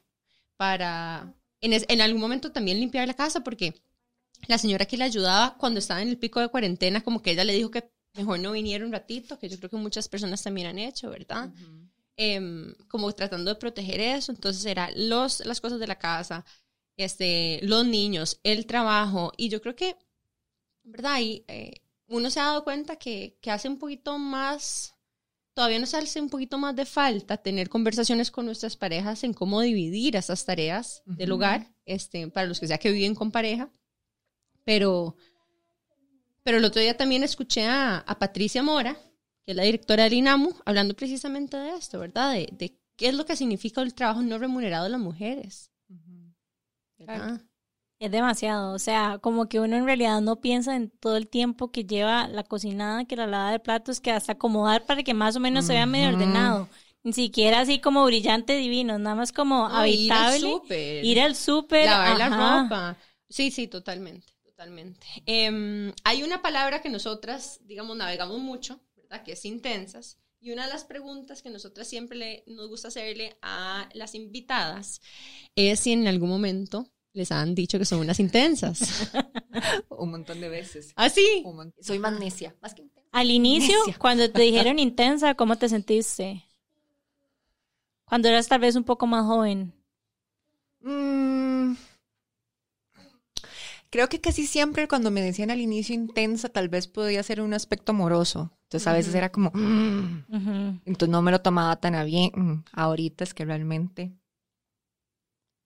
para 0.56 1.34
en, 1.60 1.72
es- 1.72 1.86
en 1.88 2.00
algún 2.00 2.20
momento 2.20 2.52
también 2.52 2.80
limpiar 2.80 3.06
la 3.08 3.14
casa, 3.14 3.40
porque 3.42 3.74
la 4.48 4.58
señora 4.58 4.86
que 4.86 4.96
le 4.96 5.04
ayudaba 5.04 5.56
cuando 5.58 5.78
estaba 5.78 6.02
en 6.02 6.08
el 6.08 6.18
pico 6.18 6.40
de 6.40 6.48
cuarentena, 6.48 7.02
como 7.02 7.22
que 7.22 7.32
ella 7.32 7.44
le 7.44 7.54
dijo 7.54 7.70
que 7.70 7.90
mejor 8.14 8.40
no 8.40 8.52
viniera 8.52 8.84
un 8.84 8.92
ratito, 8.92 9.38
que 9.38 9.48
yo 9.48 9.58
creo 9.58 9.70
que 9.70 9.76
muchas 9.76 10.08
personas 10.08 10.42
también 10.42 10.66
han 10.68 10.78
hecho, 10.78 11.10
¿verdad? 11.10 11.52
em, 12.16 12.74
como 12.88 13.12
tratando 13.12 13.50
de 13.52 13.60
proteger 13.60 14.00
eso. 14.00 14.32
Entonces 14.32 14.64
era 14.66 14.90
los, 14.96 15.44
las 15.46 15.60
cosas 15.60 15.80
de 15.80 15.86
la 15.86 15.98
casa, 15.98 16.44
este, 16.96 17.60
los 17.62 17.86
niños, 17.86 18.40
el 18.44 18.66
trabajo. 18.66 19.32
Y 19.36 19.48
yo 19.48 19.60
creo 19.62 19.76
que, 19.76 19.96
¿verdad? 20.84 21.20
Y, 21.20 21.44
eh, 21.48 21.82
uno 22.08 22.30
se 22.30 22.40
ha 22.40 22.44
dado 22.46 22.64
cuenta 22.64 22.96
que, 22.96 23.38
que 23.40 23.50
hace 23.50 23.68
un 23.68 23.78
poquito 23.78 24.18
más, 24.18 24.94
todavía 25.54 25.78
nos 25.78 25.94
hace 25.94 26.20
un 26.20 26.30
poquito 26.30 26.58
más 26.58 26.74
de 26.76 26.86
falta 26.86 27.36
tener 27.36 27.68
conversaciones 27.68 28.30
con 28.30 28.46
nuestras 28.46 28.76
parejas 28.76 29.24
en 29.24 29.34
cómo 29.34 29.60
dividir 29.60 30.16
esas 30.16 30.44
tareas 30.44 31.02
del 31.06 31.32
Ujú. 31.32 31.36
hogar, 31.36 31.74
este, 31.84 32.28
para 32.28 32.46
los 32.46 32.60
que 32.60 32.66
sea 32.66 32.78
que 32.78 32.92
viven 32.92 33.14
con 33.14 33.30
pareja. 33.30 33.70
Pero, 34.64 35.16
pero 36.42 36.58
el 36.58 36.64
otro 36.64 36.80
día 36.80 36.96
también 36.96 37.22
escuché 37.22 37.66
a, 37.66 37.98
a 37.98 38.18
Patricia 38.18 38.62
Mora, 38.62 38.94
que 39.44 39.52
es 39.52 39.56
la 39.56 39.64
directora 39.64 40.04
del 40.04 40.14
INAMU, 40.14 40.54
hablando 40.64 40.94
precisamente 40.94 41.56
de 41.56 41.76
esto, 41.76 41.98
¿verdad? 41.98 42.32
De, 42.32 42.48
de 42.52 42.78
qué 42.96 43.08
es 43.08 43.14
lo 43.14 43.26
que 43.26 43.36
significa 43.36 43.80
el 43.82 43.94
trabajo 43.94 44.22
no 44.22 44.38
remunerado 44.38 44.84
de 44.84 44.90
las 44.90 45.00
mujeres. 45.00 45.70
¿verdad? 46.98 47.40
Es 48.00 48.10
demasiado, 48.10 48.72
o 48.72 48.78
sea, 48.78 49.18
como 49.20 49.46
que 49.46 49.60
uno 49.60 49.76
en 49.76 49.84
realidad 49.84 50.22
no 50.22 50.40
piensa 50.40 50.74
en 50.74 50.88
todo 50.88 51.18
el 51.18 51.28
tiempo 51.28 51.70
que 51.70 51.84
lleva 51.84 52.28
la 52.28 52.44
cocinada, 52.44 53.04
que 53.04 53.14
la 53.14 53.26
lavada 53.26 53.50
de 53.52 53.58
platos, 53.60 54.00
que 54.00 54.10
hasta 54.10 54.32
acomodar 54.32 54.86
para 54.86 55.02
que 55.02 55.12
más 55.12 55.36
o 55.36 55.40
menos 55.40 55.66
se 55.66 55.74
vea 55.74 55.84
medio 55.84 56.08
ordenado. 56.08 56.66
Ni 57.02 57.12
siquiera 57.12 57.60
así 57.60 57.78
como 57.78 58.02
brillante 58.06 58.56
divino, 58.56 58.98
nada 58.98 59.16
más 59.16 59.32
como 59.32 59.68
No, 59.68 59.86
ir 59.86 60.10
al 60.12 60.32
habitable. 60.32 61.04
Ir 61.06 61.20
al 61.20 61.36
súper. 61.36 61.84
lavar 61.84 62.18
la 62.18 62.28
ropa. 62.62 62.96
Sí, 63.28 63.50
sí, 63.50 63.68
totalmente, 63.68 64.32
totalmente. 64.44 65.06
Em, 65.26 65.92
hay 66.04 66.22
una 66.22 66.40
palabra 66.40 66.80
que 66.80 66.88
nosotras, 66.88 67.60
digamos, 67.66 67.98
navegamos 67.98 68.40
mucho, 68.40 68.80
¿verdad? 68.96 69.22
Que 69.24 69.32
es 69.32 69.44
intensas. 69.44 70.16
Y 70.40 70.52
una 70.52 70.64
de 70.64 70.72
las 70.72 70.84
preguntas 70.84 71.42
que 71.42 71.50
nosotras 71.50 71.86
siempre 71.86 72.16
le- 72.16 72.44
nos 72.46 72.68
gusta 72.68 72.88
hacerle 72.88 73.36
a 73.42 73.90
las 73.92 74.14
invitadas 74.14 75.02
es 75.54 75.80
si 75.80 75.92
en 75.92 76.08
algún 76.08 76.30
momento 76.30 76.86
les 77.12 77.32
han 77.32 77.54
dicho 77.54 77.78
que 77.78 77.84
son 77.84 78.00
unas 78.00 78.20
intensas. 78.20 79.10
Un 79.90 80.10
montón 80.10 80.40
de 80.40 80.48
veces. 80.48 80.92
¿Ah, 80.96 81.08
sí? 81.10 81.44
Soy 81.80 81.98
magnesia, 81.98 82.54
más 82.62 82.74
que 82.74 82.82
intensa. 82.82 83.08
Al 83.12 83.30
inicio, 83.30 83.76
cuando 83.98 84.30
te 84.30 84.42
dijeron 84.42 84.78
intensa, 84.78 85.34
¿cómo 85.34 85.56
te 85.56 85.68
sentiste? 85.68 86.44
Cuando 88.04 88.28
eras 88.28 88.48
tal 88.48 88.60
vez 88.60 88.76
un 88.76 88.84
poco 88.84 89.06
más 89.06 89.24
joven. 89.26 89.72
Mm, 90.80 91.74
creo 93.90 94.08
que 94.08 94.20
casi 94.20 94.46
siempre 94.46 94.88
cuando 94.88 95.10
me 95.10 95.20
decían 95.20 95.50
al 95.50 95.60
inicio 95.60 95.94
intensa, 95.94 96.48
tal 96.48 96.68
vez 96.68 96.86
podía 96.88 97.22
ser 97.22 97.40
un 97.40 97.52
aspecto 97.54 97.92
amoroso. 97.92 98.56
Entonces 98.64 98.86
a 98.86 98.92
veces 98.92 99.14
era 99.14 99.30
como, 99.32 99.50
"Mm". 99.52 100.80
Entonces 100.86 101.08
no 101.08 101.22
me 101.22 101.32
lo 101.32 101.40
tomaba 101.42 101.76
tan 101.76 101.94
a 101.96 102.04
bien. 102.04 102.30
Mm, 102.34 102.64
Ahorita 102.72 103.24
es 103.24 103.34
que 103.34 103.44
realmente 103.44 104.12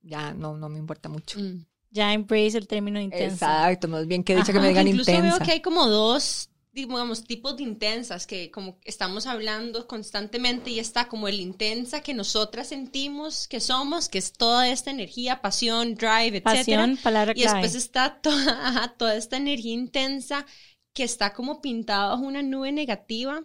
ya 0.05 0.35
no, 0.35 0.57
no 0.57 0.69
me 0.69 0.79
importa 0.79 1.09
mucho. 1.09 1.41
Mm. 1.41 1.65
Ya 1.91 2.13
embrace 2.13 2.59
el 2.59 2.67
término 2.67 3.01
intensa. 3.01 3.47
Exacto, 3.47 3.89
más 3.89 4.07
bien 4.07 4.25
que 4.25 4.35
dicho 4.35 4.53
que 4.53 4.59
me 4.59 4.69
digan 4.69 4.89
Incluso 4.89 5.11
intensa. 5.11 5.37
veo 5.37 5.47
que 5.47 5.53
hay 5.53 5.61
como 5.61 5.87
dos, 5.87 6.51
digamos, 6.73 7.23
tipos 7.23 7.57
de 7.57 7.63
intensas 7.63 8.27
que 8.27 8.51
como 8.51 8.79
estamos 8.85 9.29
hablando 9.29 9.87
constantemente 9.87 10.71
y 10.71 10.81
está 10.81 11.07
como 11.07 11.29
el 11.29 11.39
intensa 11.39 12.01
que 12.01 12.13
nosotras 12.13 12.69
sentimos 12.69 13.47
que 13.47 13.61
somos, 13.61 14.09
que 14.09 14.19
es 14.19 14.33
toda 14.33 14.69
esta 14.69 14.91
energía, 14.91 15.41
pasión, 15.41 15.95
drive, 15.95 16.43
etcétera. 16.45 16.83
Pasión, 16.83 16.97
palabra 16.97 17.33
Y 17.37 17.43
después 17.43 17.77
está 17.77 18.21
toda, 18.21 18.69
ajá, 18.69 18.95
toda 18.99 19.15
esta 19.15 19.37
energía 19.37 19.75
intensa 19.75 20.47
que 20.93 21.05
está 21.05 21.33
como 21.33 21.61
pintada 21.61 22.09
bajo 22.09 22.25
una 22.25 22.43
nube 22.43 22.73
negativa, 22.73 23.43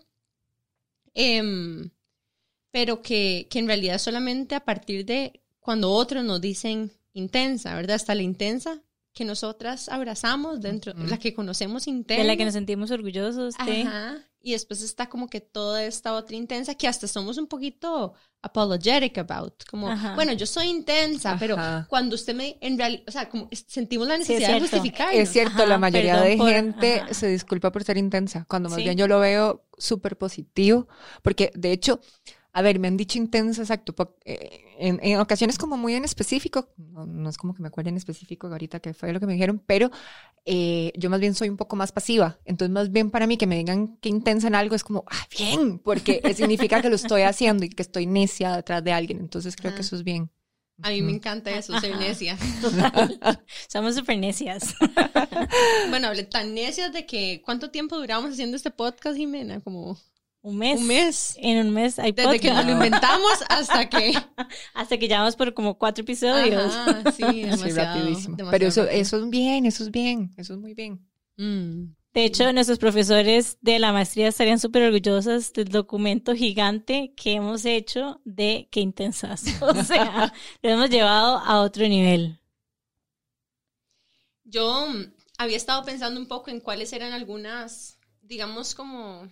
em, 1.14 1.92
pero 2.72 3.04
que, 3.04 3.48
que 3.50 3.60
en 3.60 3.68
realidad 3.68 4.00
solamente 4.00 4.56
a 4.56 4.66
partir 4.66 5.06
de 5.06 5.40
cuando 5.70 5.92
otros 5.92 6.24
nos 6.26 6.42
dicen 6.42 6.92
intensa, 7.14 7.76
¿verdad? 7.76 7.96
Está 7.96 8.16
la 8.16 8.24
intensa 8.24 8.82
que 9.14 9.24
nosotras 9.24 9.88
abrazamos 9.88 10.60
dentro, 10.62 10.94
Ujú. 10.94 11.04
la 11.06 11.20
que 11.20 11.36
conocemos 11.36 11.86
interna. 11.88 12.24
de 12.24 12.28
la 12.28 12.36
que 12.36 12.44
nos 12.46 12.56
sentimos 12.56 12.90
orgullosos 12.90 13.54
de. 13.68 13.82
Ajá. 13.84 14.18
Y 14.42 14.54
después 14.54 14.82
está 14.82 15.10
como 15.10 15.28
que 15.28 15.42
toda 15.42 15.84
esta 15.84 16.14
otra 16.16 16.36
intensa 16.36 16.74
que 16.74 16.88
hasta 16.88 17.08
somos 17.08 17.38
un 17.38 17.46
poquito 17.46 18.14
apologetic 18.42 19.20
about. 19.20 19.64
Como, 19.70 19.90
Ajá. 19.90 20.16
bueno, 20.16 20.34
yo 20.34 20.48
soy 20.48 20.68
intensa, 20.70 21.36
pero 21.40 21.54
Ajá. 21.56 21.86
cuando 21.88 22.16
usted 22.16 22.34
me, 22.34 22.58
en 22.62 22.76
realidad, 22.80 23.04
o 23.08 23.12
sea, 23.12 23.30
como 23.30 23.48
sentimos 23.68 24.08
la 24.08 24.16
Sí, 24.16 24.22
es 24.24 24.30
necesidad 24.30 24.48
de 24.54 24.60
cierto. 24.62 24.78
justificar. 24.78 25.14
Es 25.14 25.30
cierto, 25.30 25.54
Ajá, 25.54 25.66
la 25.68 25.78
mayoría 25.78 26.20
de 26.20 26.36
por- 26.36 26.50
gente 26.50 27.02
ajá. 27.02 27.14
se 27.14 27.28
disculpa 27.28 27.72
por 27.72 27.84
ser 27.84 27.98
intensa, 27.98 28.46
cuando 28.50 28.70
más 28.70 28.78
Sí. 28.78 28.84
bien 28.86 28.98
yo 28.98 29.08
lo 29.08 29.20
veo 29.20 29.66
súper 29.78 30.18
positivo, 30.18 30.88
porque 31.22 31.52
de 31.54 31.72
hecho, 31.74 32.00
a 32.52 32.62
ver, 32.62 32.80
me 32.80 32.88
han 32.88 32.98
dicho 32.98 33.18
intensa, 33.18 33.62
exacto, 33.62 33.94
eh, 34.26 34.62
en, 34.80 35.00
en 35.04 35.20
ocasiones 35.20 35.58
como 35.58 35.78
muy 35.78 35.94
en 35.94 36.04
específico, 36.04 36.70
no, 36.78 37.06
no 37.06 37.30
es 37.30 37.38
como 37.38 37.54
que 37.54 37.62
me 37.62 37.68
acuerde 37.68 37.90
en 37.90 37.98
específico 37.98 38.48
ahorita 38.48 38.80
que 38.80 38.94
fue 38.94 39.14
lo 39.14 39.20
que 39.20 39.28
me 39.28 39.34
dijeron, 39.34 39.62
pero 39.66 39.92
eh, 40.46 40.92
yo 40.96 41.10
más 41.10 41.20
bien 41.20 41.36
soy 41.36 41.50
un 41.50 41.58
poco 41.58 41.76
más 41.76 41.92
pasiva, 41.92 42.40
entonces 42.46 42.74
más 42.74 42.92
bien 42.92 43.12
para 43.12 43.28
mí 43.28 43.38
que 43.38 43.46
me 43.46 43.58
digan 43.58 43.98
que 43.98 44.10
intensa 44.10 44.48
en 44.48 44.56
algo 44.56 44.76
es 44.76 44.84
como, 44.84 45.04
ah, 45.08 45.28
bien, 45.38 45.80
porque 45.80 46.22
significa 46.36 46.82
que 46.82 46.90
lo 46.90 46.96
estoy 46.96 47.22
haciendo 47.22 47.66
y 47.66 47.70
que 47.70 47.84
estoy 47.84 48.08
necia 48.08 48.56
detrás 48.56 48.84
de 48.84 48.94
alguien, 48.94 49.20
entonces 49.20 49.56
creo 49.56 49.76
que 49.76 49.82
eso 49.82 49.96
es 49.96 50.04
bien. 50.04 50.32
A 50.82 50.92
mí 50.92 51.02
me 51.02 51.12
encanta 51.12 51.52
eso, 51.52 51.78
ser 51.82 51.94
Ajá. 51.94 52.00
necia. 52.00 52.38
Somos 53.68 53.96
súper 53.96 54.18
necias. 54.18 54.76
Bueno, 55.90 56.08
hablé 56.08 56.24
tan 56.24 56.54
necias 56.54 56.94
de 56.94 57.06
que, 57.06 57.42
¿cuánto 57.44 57.70
tiempo 57.70 57.98
duramos 57.98 58.32
haciendo 58.32 58.56
este 58.56 58.72
podcast, 58.72 59.18
Jimena? 59.18 59.60
Como 59.60 60.00
Un 60.42 60.58
mes. 60.58 60.80
un 60.80 60.88
mes. 60.88 61.34
En 61.38 61.66
un 61.68 61.74
mes 61.74 62.00
hay 62.00 62.12
Desde 62.14 62.40
que 62.40 62.52
nos 62.52 62.66
lo 62.66 62.72
inventamos 62.72 63.44
hasta 63.50 63.90
que... 63.90 64.14
Hasta 64.74 64.98
que 64.98 65.08
llevamos 65.08 65.36
por 65.36 65.54
como 65.54 65.78
cuatro 65.78 66.04
episodios. 66.04 66.74
Ajá, 66.74 67.12
sí, 67.12 67.24
Sí, 67.32 67.42
demasiado. 67.44 68.00
rapidísimo. 68.00 68.38
demasiado 68.38 68.52
Pero 68.52 68.68
eso, 68.68 68.84
rápido. 68.86 69.02
eso 69.02 69.18
es 69.24 69.30
bien, 69.30 69.66
eso 69.66 69.84
es 69.84 69.92
bien, 69.92 70.34
eso 70.38 70.54
es 70.54 70.60
muy 70.60 70.74
bien. 70.74 71.06
Mm. 71.38 71.94
De 72.14 72.26
hecho, 72.26 72.52
nuestros 72.54 72.80
profesores 72.80 73.58
de 73.62 73.78
la 73.80 73.94
maestría 73.94 74.28
estarían 74.30 74.60
súper 74.60 74.84
orgullosos 74.84 75.54
del 75.54 75.68
documento 75.70 76.34
gigante 76.34 77.14
que 77.16 77.34
hemos 77.34 77.66
hecho 77.66 78.20
de 78.26 78.68
qué 78.72 78.80
intensas. 78.80 79.44
O 79.62 79.84
sea, 79.84 80.34
lo 80.64 80.70
hemos 80.70 80.90
llevado 80.90 81.38
a 81.38 81.62
otro 81.62 81.88
nivel. 81.88 82.40
Yo 84.44 84.88
mm, 84.88 85.14
había 85.38 85.58
estado 85.58 85.84
pensando 85.86 86.20
un 86.20 86.28
poco 86.28 86.50
en 86.50 86.60
cuáles 86.62 86.92
eran 86.94 87.14
algunas, 87.14 88.00
digamos, 88.22 88.74
como, 88.74 89.30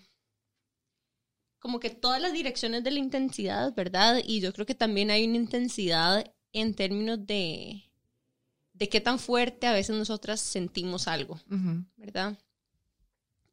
como 1.60 1.80
que 1.80 1.90
todas 1.90 2.22
las 2.22 2.34
direcciones 2.34 2.84
de 2.84 2.92
la 2.92 3.00
intensidad, 3.00 3.74
¿verdad? 3.76 4.22
Y 4.26 4.42
yo 4.42 4.54
creo 4.54 4.66
que 4.66 4.76
también 4.76 5.12
hay 5.12 5.26
una 5.26 5.38
intensidad 5.38 6.32
en 6.54 6.74
términos 6.74 7.26
de, 7.26 7.84
de 8.74 8.90
qué 8.90 9.02
tan 9.02 9.20
fuerte 9.20 9.68
a 9.68 9.74
veces 9.74 9.96
nosotras 9.96 10.40
sentimos 10.40 11.08
algo. 11.08 11.40
¿verdad? 11.98 12.38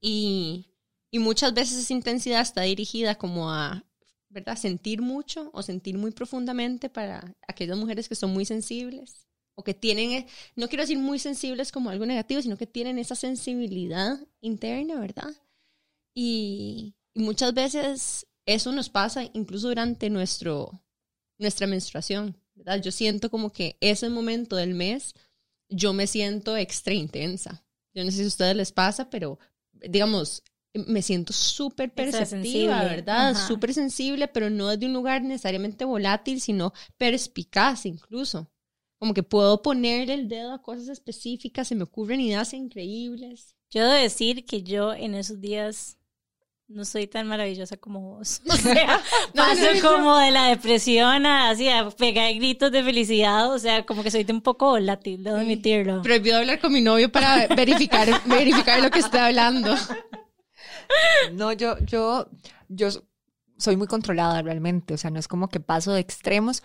Y, 0.01 0.67
y 1.11 1.19
muchas 1.19 1.55
veces 1.55 1.79
esa 1.79 1.93
intensidad 1.93 2.41
está 2.41 2.63
dirigida 2.63 3.15
como 3.15 3.51
a, 3.51 3.85
¿verdad? 4.29 4.57
Sentir 4.57 5.01
mucho 5.01 5.51
o 5.53 5.63
sentir 5.63 5.97
muy 5.97 6.11
profundamente 6.11 6.91
para 6.91 7.35
aquellas 7.47 7.79
mujeres 7.79 8.09
que 8.09 8.15
son 8.15 8.33
muy 8.33 8.45
sensibles 8.45 9.27
o 9.55 9.63
que 9.63 9.75
tienen, 9.75 10.11
eh, 10.11 10.27
no 10.57 10.69
quiero 10.69 10.83
decir 10.83 10.99
muy 10.99 11.19
sensibles 11.19 11.71
como 11.71 11.91
algo 11.91 12.05
negativo, 12.07 12.43
sino 12.43 12.57
que 12.57 12.67
tienen 12.67 12.99
esa 12.99 13.15
sensibilidad 13.15 14.19
interna, 14.41 14.99
¿verdad? 14.99 15.33
Y, 16.13 16.95
y 17.15 17.23
muchas 17.23 17.55
veces 17.55 18.27
eso 18.47 18.73
nos 18.73 18.91
pasa 18.91 19.25
incluso 19.33 19.69
durante 19.69 20.11
nuestro, 20.11 20.83
nuestra 21.39 21.67
menstruación, 21.67 22.37
¿verdad? 22.55 22.83
Yo 22.83 22.93
siento 22.93 23.31
como 23.31 23.51
que 23.51 23.77
ese 23.81 24.11
momento 24.11 24.57
del 24.57 24.75
mes 24.75 25.15
yo 25.69 25.93
me 25.93 26.07
siento 26.07 26.57
extra 26.57 26.95
intensa. 26.95 27.65
Yo 27.95 28.05
no 28.05 28.11
sé 28.11 28.19
si 28.19 28.25
a 28.25 28.29
ustedes 28.29 28.57
les 28.57 28.73
pasa, 28.73 29.09
pero 29.09 29.39
digamos, 29.73 30.43
me 30.75 31.03
siento 31.03 31.33
súper 31.33 31.93
perceptiva, 31.93 32.83
¿verdad? 32.83 33.35
Súper 33.47 33.73
sensible, 33.73 34.27
pero 34.29 34.51
no 34.51 34.69
desde 34.69 34.87
un 34.87 34.93
lugar 34.93 35.23
necesariamente 35.23 35.85
volátil, 35.85 36.41
sino 36.41 36.73
perspicaz 36.99 37.87
incluso. 37.87 38.51
Como 38.99 39.15
que 39.15 39.23
puedo 39.23 39.63
poner 39.63 40.11
el 40.11 40.29
dedo 40.29 40.53
a 40.53 40.63
cosas 40.63 40.89
específicas, 40.89 41.69
se 41.69 41.75
me 41.75 41.85
ocurren 41.85 42.21
ideas 42.21 42.53
increíbles. 42.55 43.55
Yo 43.71 43.83
debo 43.83 43.95
decir 43.95 44.45
que 44.45 44.63
yo 44.63 44.93
en 44.93 45.15
esos 45.15 45.41
días 45.41 45.99
no 46.69 46.85
soy 46.85 47.07
tan 47.07 47.27
maravillosa 47.29 47.77
como 47.77 48.01
vos. 48.17 48.41
O 48.51 48.57
sea, 48.57 49.01
No, 49.35 49.43
paso 49.45 49.63
no, 49.63 49.75
no. 49.75 49.81
como 49.97 50.17
de 50.19 50.31
la 50.31 50.47
depresión 50.49 51.27
a 51.27 51.51
así 51.51 51.69
a 51.69 51.89
pegar 51.91 52.33
gritos 52.35 52.73
de 52.73 52.83
felicidad. 52.83 53.53
O 53.53 53.59
sea, 53.59 53.85
como 53.87 54.03
que 54.03 54.11
soy 54.11 54.25
de 54.25 54.33
un 54.33 54.41
poco 54.41 54.71
volátil, 54.71 55.23
debo 55.23 55.37
admitirlo. 55.37 56.03
Prohibido 56.03 56.39
hablar 56.39 56.61
con 56.61 56.73
mi 56.73 56.81
novio 56.81 57.11
para 57.13 57.47
verificar, 57.49 58.09
verificar 58.27 58.81
lo 58.83 58.91
que 58.91 59.01
estoy 59.01 59.21
hablando. 59.21 59.75
No, 61.33 61.53
yo, 61.53 61.79
yo, 61.81 62.29
yo 62.69 62.89
soy 63.57 63.77
muy 63.77 63.87
controlada 63.87 64.43
realmente, 64.43 64.95
o 64.95 64.99
sea, 64.99 65.11
no 65.11 65.19
es 65.19 65.29
como 65.29 65.49
que 65.49 65.61
paso 65.61 65.93
de 65.93 66.01
extremos, 66.01 66.63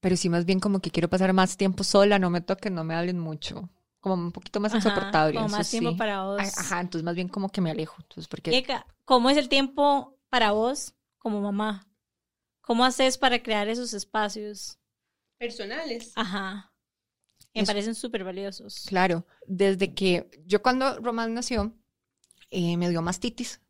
pero 0.00 0.16
sí 0.16 0.28
más 0.28 0.44
bien 0.44 0.60
como 0.60 0.80
que 0.80 0.90
quiero 0.90 1.08
pasar 1.08 1.32
más 1.32 1.56
tiempo 1.56 1.84
sola, 1.84 2.18
no 2.18 2.28
me 2.30 2.40
toquen, 2.40 2.74
no 2.74 2.84
me 2.84 2.94
hablen 2.94 3.18
mucho, 3.18 3.70
como 4.02 4.14
un 4.16 4.32
poquito 4.32 4.60
más 4.60 4.74
Ajá, 4.74 4.78
insoportable. 4.88 5.36
como 5.36 5.48
más 5.48 5.70
tiempo 5.70 5.92
sí. 5.92 5.96
para 5.96 6.24
vos. 6.24 6.42
Ajá, 6.58 6.80
entonces 6.82 7.02
más 7.04 7.14
bien 7.14 7.28
como 7.28 7.48
que 7.48 7.62
me 7.62 7.70
alejo, 7.70 7.96
entonces 8.02 8.28
porque 8.28 8.54
Eka, 8.54 8.86
¿Cómo 9.06 9.30
es 9.30 9.38
el 9.38 9.48
tiempo 9.48 10.18
para 10.28 10.50
vos 10.52 10.94
como 11.18 11.40
mamá? 11.40 11.88
¿Cómo 12.60 12.84
haces 12.84 13.16
para 13.16 13.42
crear 13.42 13.68
esos 13.68 13.94
espacios? 13.94 14.78
Personales. 15.38 16.12
Ajá. 16.16 16.72
Me 17.54 17.62
Es- 17.62 17.66
parecen 17.68 17.94
súper 17.94 18.24
valiosos. 18.24 18.84
Claro, 18.86 19.26
desde 19.46 19.94
que 19.94 20.30
yo 20.46 20.62
cuando 20.62 20.98
Román 21.00 21.34
nació, 21.34 21.72
eh, 22.50 22.76
me 22.76 22.88
dio 22.90 23.02
mastitis, 23.02 23.60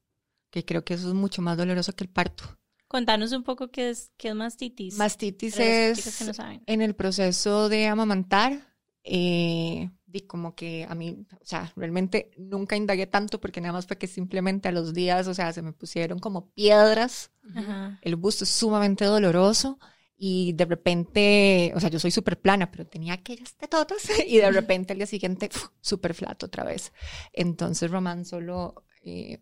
que 0.51 0.65
creo 0.65 0.85
que 0.85 0.95
eso 0.95 1.09
es 1.09 1.15
mucho 1.15 1.41
más 1.43 1.57
doloroso 1.57 1.93
que 1.95 2.05
el 2.05 2.11
parto. 2.11 2.45
Contanos 2.89 3.33
un 3.33 3.43
poco 3.43 3.71
qué 3.71 3.89
es, 3.91 4.13
qué 4.19 4.29
es 4.29 4.35
mastitis. 4.35 4.97
Mastitis 4.97 5.59
es 5.59 6.19
que 6.19 6.25
no 6.27 6.35
saben. 6.35 6.63
en 6.67 6.83
el 6.83 6.95
proceso 6.95 7.71
de 7.71 7.87
amamantar, 7.89 8.75
eh, 9.03 9.91
di 10.13 10.23
como 10.23 10.55
que 10.55 10.87
a 10.89 10.95
mí, 10.95 11.27
o 11.41 11.45
sea, 11.45 11.73
realmente 11.77 12.31
nunca 12.37 12.77
indagué 12.77 13.07
tanto 13.07 13.41
porque 13.41 13.61
nada 13.61 13.73
más 13.73 13.87
fue 13.87 13.99
que 13.99 14.07
simplemente 14.07 14.69
a 14.69 14.73
los 14.73 14.93
días, 14.95 15.27
o 15.27 15.35
sea, 15.35 15.53
se 15.53 15.63
me 15.63 15.73
pusieron 15.73 16.19
como 16.19 16.51
piedras, 16.51 17.31
Ajá. 17.55 17.99
el 18.03 18.17
busto 18.17 18.45
es 18.45 18.51
sumamente 18.51 19.05
doloroso 19.05 19.79
y 20.17 20.53
de 20.53 20.65
repente, 20.67 21.73
o 21.75 21.81
sea, 21.81 21.89
yo 21.91 21.99
soy 21.99 22.11
súper 22.13 22.41
plana, 22.41 22.71
pero 22.71 22.87
tenía 22.87 23.15
aquellas 23.15 23.57
tetotas 23.57 24.03
y 24.27 24.39
de 24.39 24.51
repente 24.53 24.93
al 24.93 24.99
día 24.99 25.07
siguiente, 25.07 25.51
súper 25.81 26.15
flato 26.15 26.47
otra 26.47 26.65
vez. 26.65 26.93
Entonces 27.33 27.91
Román 27.91 28.25
solo... 28.25 28.85
eh, 29.05 29.41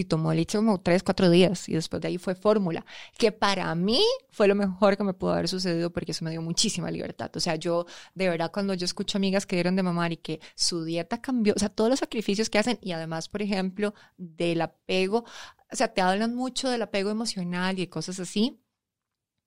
y 0.00 0.04
tomó 0.04 0.32
leche 0.34 0.58
como 0.58 0.80
tres, 0.80 1.02
cuatro 1.02 1.30
días 1.30 1.68
y 1.68 1.74
después 1.74 2.02
de 2.02 2.08
ahí 2.08 2.18
fue 2.18 2.34
fórmula, 2.34 2.84
que 3.16 3.32
para 3.32 3.74
mí 3.74 4.02
fue 4.30 4.46
lo 4.46 4.54
mejor 4.54 4.96
que 4.96 5.04
me 5.04 5.14
pudo 5.14 5.32
haber 5.32 5.48
sucedido 5.48 5.90
porque 5.90 6.12
eso 6.12 6.24
me 6.24 6.30
dio 6.30 6.42
muchísima 6.42 6.90
libertad. 6.90 7.30
O 7.34 7.40
sea, 7.40 7.56
yo 7.56 7.86
de 8.14 8.28
verdad 8.28 8.50
cuando 8.52 8.74
yo 8.74 8.84
escucho 8.84 9.18
amigas 9.18 9.46
que 9.46 9.56
dieron 9.56 9.76
de 9.76 9.82
mamar 9.82 10.12
y 10.12 10.18
que 10.18 10.40
su 10.54 10.84
dieta 10.84 11.20
cambió, 11.20 11.54
o 11.56 11.58
sea, 11.58 11.68
todos 11.70 11.90
los 11.90 12.00
sacrificios 12.00 12.50
que 12.50 12.58
hacen 12.58 12.78
y 12.82 12.92
además, 12.92 13.28
por 13.28 13.42
ejemplo, 13.42 13.94
del 14.18 14.60
apego, 14.60 15.24
o 15.72 15.76
sea, 15.76 15.88
te 15.92 16.00
hablan 16.02 16.34
mucho 16.34 16.68
del 16.68 16.82
apego 16.82 17.10
emocional 17.10 17.78
y 17.78 17.82
de 17.82 17.90
cosas 17.90 18.20
así. 18.20 18.60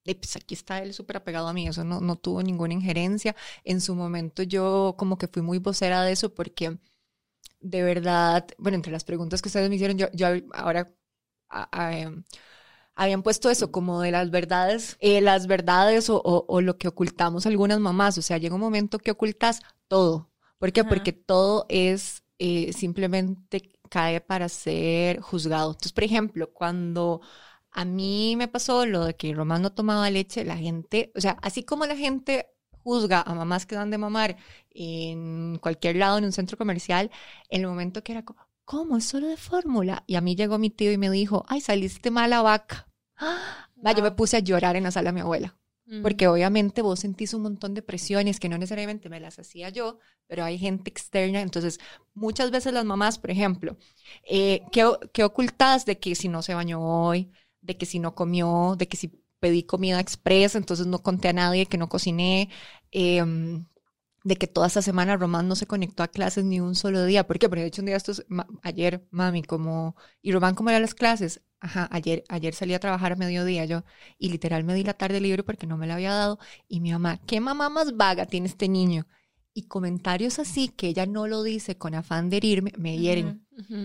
Y 0.04 0.14
pues 0.14 0.34
aquí 0.36 0.54
está 0.54 0.82
él 0.82 0.94
súper 0.94 1.18
apegado 1.18 1.46
a 1.46 1.52
mí, 1.52 1.68
eso 1.68 1.84
no, 1.84 2.00
no 2.00 2.16
tuvo 2.16 2.42
ninguna 2.42 2.74
injerencia. 2.74 3.36
En 3.64 3.80
su 3.80 3.94
momento 3.94 4.42
yo 4.42 4.94
como 4.98 5.18
que 5.18 5.28
fui 5.28 5.42
muy 5.42 5.58
vocera 5.58 6.02
de 6.02 6.12
eso 6.12 6.34
porque 6.34 6.78
de 7.60 7.82
verdad, 7.82 8.46
bueno, 8.58 8.76
entre 8.76 8.92
las 8.92 9.04
preguntas 9.04 9.42
que 9.42 9.48
ustedes 9.48 9.68
me 9.68 9.76
hicieron, 9.76 9.98
yo, 9.98 10.08
yo 10.12 10.28
ahora 10.54 10.88
a- 11.50 11.68
a, 11.88 11.98
em, 11.98 12.24
habían 12.94 13.22
puesto 13.22 13.50
eso 13.50 13.72
como 13.72 14.00
de 14.02 14.10
las 14.12 14.30
verdades, 14.30 14.96
eh, 15.00 15.20
las 15.20 15.46
verdades 15.46 16.10
o, 16.10 16.16
o- 16.22 16.44
o 16.48 16.60
lo 16.60 16.78
que 16.78 16.88
ocultamos 16.88 17.46
algunas 17.46 17.80
mamás. 17.80 18.18
O 18.18 18.22
sea, 18.22 18.38
llega 18.38 18.54
un 18.54 18.60
momento 18.60 18.98
que 18.98 19.10
ocultas 19.12 19.60
todo. 19.88 20.30
¿Por 20.58 20.72
qué? 20.72 20.80
Ajá. 20.82 20.88
Porque 20.90 21.12
todo 21.12 21.66
es 21.68 22.22
eh, 22.38 22.72
simplemente 22.72 23.70
cae 23.90 24.20
para 24.20 24.48
ser 24.48 25.20
juzgado. 25.20 25.70
Entonces, 25.72 25.92
por 25.92 26.04
ejemplo, 26.04 26.52
cuando 26.52 27.20
a 27.70 27.84
mí 27.84 28.34
me 28.36 28.48
pasó 28.48 28.86
lo 28.86 29.04
de 29.04 29.14
que 29.16 29.34
Román 29.34 29.62
no 29.62 29.72
tomaba 29.72 30.10
leche, 30.10 30.44
la 30.44 30.56
gente, 30.56 31.12
o 31.16 31.20
sea, 31.20 31.38
así 31.42 31.64
como 31.64 31.86
la 31.86 31.96
gente 31.96 32.48
juzga 32.82 33.22
a 33.22 33.34
mamás 33.34 33.66
que 33.66 33.74
dan 33.74 33.90
de 33.90 33.98
mamar 33.98 34.36
en 34.70 35.58
cualquier 35.58 35.96
lado, 35.96 36.18
en 36.18 36.24
un 36.24 36.32
centro 36.32 36.56
comercial, 36.58 37.10
en 37.48 37.62
el 37.62 37.66
momento 37.68 38.02
que 38.02 38.12
era 38.12 38.24
como, 38.24 38.40
¿cómo? 38.64 38.96
Es 38.96 39.04
solo 39.04 39.28
de 39.28 39.36
fórmula. 39.36 40.04
Y 40.06 40.16
a 40.16 40.20
mí 40.20 40.36
llegó 40.36 40.58
mi 40.58 40.70
tío 40.70 40.92
y 40.92 40.98
me 40.98 41.10
dijo, 41.10 41.44
ay, 41.48 41.60
saliste 41.60 42.10
mala 42.10 42.42
vaca. 42.42 42.88
¡Ah! 43.16 43.68
Yo 43.96 44.02
me 44.02 44.10
puse 44.12 44.36
a 44.36 44.40
llorar 44.40 44.76
en 44.76 44.84
la 44.84 44.90
sala 44.90 45.10
de 45.10 45.14
mi 45.14 45.20
abuela, 45.20 45.56
Ujú. 45.86 46.00
porque 46.02 46.28
obviamente 46.28 46.82
vos 46.82 47.00
sentís 47.00 47.34
un 47.34 47.42
montón 47.42 47.74
de 47.74 47.82
presiones 47.82 48.38
que 48.40 48.48
no 48.48 48.58
necesariamente 48.58 49.08
me 49.08 49.20
las 49.20 49.38
hacía 49.38 49.70
yo, 49.70 49.98
pero 50.26 50.44
hay 50.44 50.58
gente 50.58 50.90
externa. 50.90 51.40
Entonces, 51.40 51.78
muchas 52.14 52.50
veces 52.50 52.72
las 52.72 52.84
mamás, 52.84 53.18
por 53.18 53.30
ejemplo, 53.30 53.76
eh, 54.28 54.62
¿qué, 54.72 54.84
o- 54.84 54.98
qué 55.12 55.24
ocultas 55.24 55.84
de 55.86 55.98
que 55.98 56.14
si 56.14 56.28
no 56.28 56.42
se 56.42 56.54
bañó 56.54 56.80
hoy, 56.82 57.32
de 57.60 57.76
que 57.76 57.86
si 57.86 57.98
no 57.98 58.14
comió, 58.14 58.74
de 58.78 58.88
que 58.88 58.96
si 58.96 59.12
pedí 59.40 59.62
comida 59.64 60.00
express, 60.00 60.54
entonces 60.54 60.86
no 60.86 61.02
conté 61.02 61.28
a 61.28 61.32
nadie 61.32 61.66
que 61.66 61.78
no 61.78 61.88
cociné, 61.88 62.50
em, 62.92 63.66
de 64.24 64.36
que 64.36 64.46
toda 64.46 64.66
esta 64.66 64.82
semana 64.82 65.16
Román 65.16 65.48
no 65.48 65.56
se 65.56 65.66
conectó 65.66 66.02
a 66.02 66.08
clases 66.08 66.44
ni 66.44 66.60
un 66.60 66.74
solo 66.74 67.04
día. 67.06 67.26
¿Por 67.26 67.38
qué? 67.38 67.48
Porque 67.48 67.62
de 67.62 67.68
hecho 67.68 67.80
un 67.82 67.86
día 67.86 67.96
estos, 67.96 68.24
ma- 68.28 68.46
ayer, 68.62 69.06
mami, 69.10 69.42
como, 69.42 69.96
¿y 70.22 70.32
Román 70.32 70.54
cómo 70.54 70.68
eran 70.70 70.82
las 70.82 70.94
clases? 70.94 71.40
Ajá, 71.60 71.88
ayer, 71.92 72.24
ayer 72.28 72.54
salí 72.54 72.74
a 72.74 72.80
trabajar 72.80 73.12
a 73.12 73.16
mediodía 73.16 73.64
yo 73.66 73.82
y 74.18 74.30
literal 74.30 74.64
me 74.64 74.74
di 74.74 74.82
la 74.84 74.94
tarde 74.94 75.20
libre 75.20 75.42
porque 75.42 75.66
no 75.66 75.76
me 75.76 75.86
la 75.86 75.94
había 75.94 76.12
dado 76.14 76.38
y 76.68 76.80
mi 76.80 76.92
mamá, 76.92 77.18
¿qué 77.26 77.40
mamá 77.40 77.68
más 77.70 77.96
vaga 77.96 78.26
tiene 78.26 78.46
este 78.48 78.68
niño? 78.68 79.06
Y 79.54 79.64
comentarios 79.68 80.38
así 80.38 80.68
que 80.68 80.88
ella 80.88 81.06
no 81.06 81.26
lo 81.26 81.42
dice 81.42 81.76
con 81.76 81.94
afán 81.94 82.30
de 82.30 82.38
herirme, 82.38 82.72
me 82.78 82.98
hieren. 82.98 83.36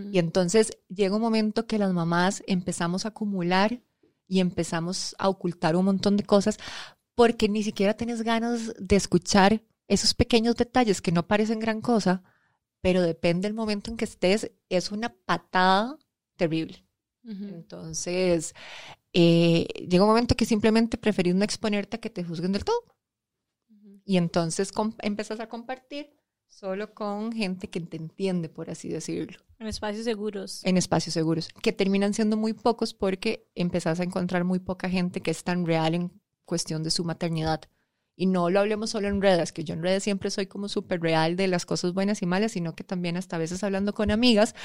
Y 0.10 0.20
entonces 0.20 0.78
llega 0.90 1.16
un 1.16 1.22
momento 1.22 1.68
que 1.68 1.78
las 1.80 1.94
mamás 1.94 2.44
empezamos 2.48 3.06
a 3.06 3.10
acumular 3.10 3.82
y 4.28 4.40
empezamos 4.40 5.16
a 5.20 5.30
ocultar 5.30 5.76
un 5.76 5.86
montón 5.86 6.18
de 6.18 6.24
cosas 6.24 6.58
porque 7.16 7.48
ni 7.50 7.64
siquiera 7.64 7.94
tienes 7.94 8.22
ganas 8.22 8.74
de 8.78 8.96
escuchar 8.96 9.64
esos 9.88 10.14
pequeños 10.14 10.56
detalles 10.56 11.02
que 11.02 11.12
no 11.12 11.28
parecen 11.28 11.60
gran 11.60 11.82
cosa, 11.82 12.24
pero 12.82 13.02
depende 13.02 13.48
del 13.48 13.54
momento 13.54 13.90
en 13.90 13.98
que 13.98 14.06
estés, 14.06 14.52
es 14.70 14.92
una 14.92 15.10
patada 15.10 15.98
terrible. 16.36 16.86
Entonces, 17.24 18.54
eh, 19.12 19.66
llega 19.90 20.04
un 20.04 20.10
momento 20.10 20.36
que 20.36 20.46
simplemente 20.46 20.98
preferís 20.98 21.34
no 21.34 21.44
exponerte 21.44 21.98
a 21.98 22.00
que 22.00 22.12
te 22.12 22.24
juzguen 22.24 22.52
del 22.52 22.66
todo. 22.66 22.84
Y 24.04 24.18
entonces 24.18 24.72
empezás 25.02 25.40
a 25.40 25.50
compartir 25.50 26.16
solo 26.48 26.94
con 26.94 27.32
gente 27.32 27.68
que 27.68 27.80
te 27.80 27.98
entiende, 27.98 28.50
por 28.50 28.70
así 28.70 28.90
decirlo 28.90 29.45
En 29.60 29.68
espacios 29.68 30.04
seguros. 30.04 30.62
en 30.66 30.78
espacios 30.78 31.14
seguros, 31.14 31.50
que 31.62 31.72
terminan 31.72 32.14
siendo 32.14 32.38
muy 32.38 32.54
pocos 32.54 32.94
porque 32.94 33.48
empezás 33.56 34.00
a 34.00 34.04
encontrar 34.04 34.44
muy 34.44 34.60
poca 34.60 34.90
gente 34.90 35.22
que 35.22 35.32
es 35.32 35.44
tan 35.44 35.66
real 35.66 35.96
en 35.96 36.12
cuestión 36.46 36.84
de 36.84 36.92
su 36.92 37.04
maternidad. 37.04 37.62
Y 38.18 38.28
no 38.28 38.50
lo 38.50 38.62
hablemos 38.62 38.92
solo 38.92 39.08
en 39.08 39.22
redes, 39.22 39.52
que 39.52 39.64
yo 39.64 39.74
en 39.74 39.84
redes 39.84 40.04
siempre 40.04 40.30
soy 40.32 40.48
como 40.48 40.70
súper 40.70 41.02
real 41.02 41.36
de 41.36 41.48
las 41.48 41.66
cosas 41.66 41.94
buenas 41.94 42.22
y 42.22 42.26
malas, 42.26 42.54
sino 42.54 42.76
que 42.76 42.84
también 42.84 43.18
hasta 43.18 43.36
a 43.36 43.40
veces 43.40 43.64
hablando 43.64 43.94
con 43.94 44.12
amigas, 44.12 44.56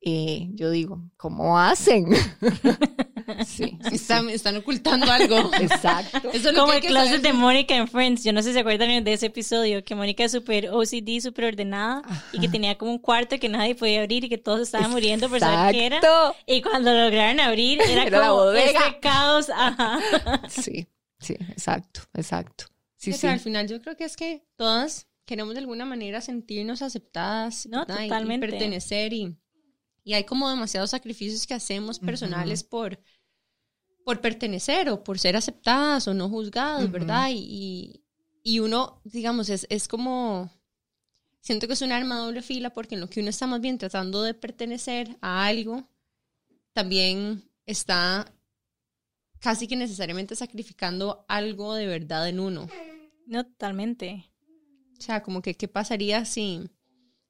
eh, 0.00 0.48
yo 0.54 0.70
digo, 0.70 1.02
¿cómo 1.16 1.58
hacen? 1.58 2.06
sí, 3.44 3.44
sí, 3.44 3.78
sí. 3.90 3.94
Están, 3.94 4.28
están 4.30 4.56
ocultando 4.56 5.10
algo. 5.10 5.50
Exacto. 5.60 6.30
Eso 6.32 6.48
es 6.50 6.54
lo 6.54 6.60
Como 6.60 6.72
que 6.72 6.78
el 6.78 6.86
closet 6.86 7.08
saber. 7.08 7.22
de 7.22 7.32
Mónica 7.32 7.76
en 7.76 7.88
Friends. 7.88 8.24
Yo 8.24 8.32
no 8.32 8.42
sé 8.42 8.48
si 8.48 8.54
se 8.54 8.60
acuerdan 8.60 9.04
de 9.04 9.12
ese 9.12 9.26
episodio, 9.26 9.84
que 9.84 9.94
Mónica 9.94 10.24
es 10.24 10.32
súper 10.32 10.68
OCD, 10.70 11.20
súper 11.20 11.46
ordenada, 11.46 12.02
y 12.32 12.40
que 12.40 12.48
tenía 12.48 12.76
como 12.78 12.90
un 12.92 12.98
cuarto 12.98 13.38
que 13.38 13.48
nadie 13.48 13.74
podía 13.74 14.00
abrir 14.00 14.24
y 14.24 14.28
que 14.28 14.38
todos 14.38 14.60
estaban 14.60 14.90
muriendo 14.90 15.28
por 15.28 15.40
saber 15.40 15.74
qué 15.74 15.86
era. 15.86 15.96
Exacto. 15.96 16.36
Y 16.46 16.62
cuando 16.62 16.92
lo 16.92 17.04
lograron 17.04 17.40
abrir, 17.40 17.80
era, 17.82 18.04
Era 18.04 18.18
la 18.20 18.28
como 18.28 18.42
bodega. 18.44 18.80
este 18.86 19.00
caos. 19.00 19.50
Ajá. 19.50 19.98
Sí, 20.48 20.86
sí, 21.18 21.34
exacto, 21.34 22.00
exacto. 22.14 22.64
Sí, 22.96 23.10
O 23.10 23.14
sí. 23.14 23.20
sea, 23.20 23.32
al 23.32 23.40
final 23.40 23.68
yo 23.68 23.80
creo 23.80 23.96
que 23.96 24.04
es 24.04 24.16
que 24.16 24.44
todas 24.56 25.06
queremos 25.24 25.54
de 25.54 25.60
alguna 25.60 25.84
manera 25.84 26.20
sentirnos 26.20 26.82
aceptadas 26.82 27.66
No, 27.66 27.80
¿verdad? 27.80 28.00
Y- 28.02 28.04
y 28.04 28.08
totalmente. 28.08 28.46
pertenecer 28.48 29.12
y, 29.12 29.36
y 30.04 30.14
hay 30.14 30.24
como 30.24 30.48
demasiados 30.48 30.90
sacrificios 30.90 31.46
que 31.46 31.54
hacemos 31.54 31.98
personales 31.98 32.62
por, 32.64 32.98
por 34.06 34.20
pertenecer 34.20 34.88
o 34.88 35.02
por 35.02 35.18
ser 35.18 35.34
aceptadas 35.34 36.06
o 36.06 36.14
no 36.14 36.28
juzgadas. 36.28 36.88
¿verdad? 36.92 37.28
Y, 37.32 38.04
y, 38.44 38.60
uno, 38.60 39.00
digamos, 39.02 39.48
es, 39.48 39.66
es 39.68 39.88
como, 39.88 40.48
siento 41.40 41.66
que 41.66 41.72
es 41.72 41.82
un 41.82 41.90
arma 41.90 42.14
de 42.14 42.26
doble 42.26 42.42
fila 42.42 42.70
porque 42.70 42.94
en 42.94 43.00
lo 43.00 43.10
que 43.10 43.18
uno 43.18 43.30
está 43.30 43.48
más 43.48 43.60
bien 43.60 43.78
tratando 43.78 44.22
de 44.22 44.32
pertenecer 44.32 45.16
a 45.20 45.44
algo, 45.44 45.88
también 46.72 47.50
está 47.66 48.32
casi 49.40 49.66
que 49.66 49.74
necesariamente 49.74 50.36
sacrificando 50.36 51.24
algo 51.26 51.74
de 51.74 51.88
verdad 51.88 52.28
en 52.28 52.38
uno. 52.38 52.68
No, 53.26 53.44
totalmente. 53.44 54.30
O 54.96 55.02
sea, 55.02 55.24
como 55.24 55.42
que 55.42 55.54
qué 55.56 55.66
pasaría 55.66 56.24
si, 56.24 56.70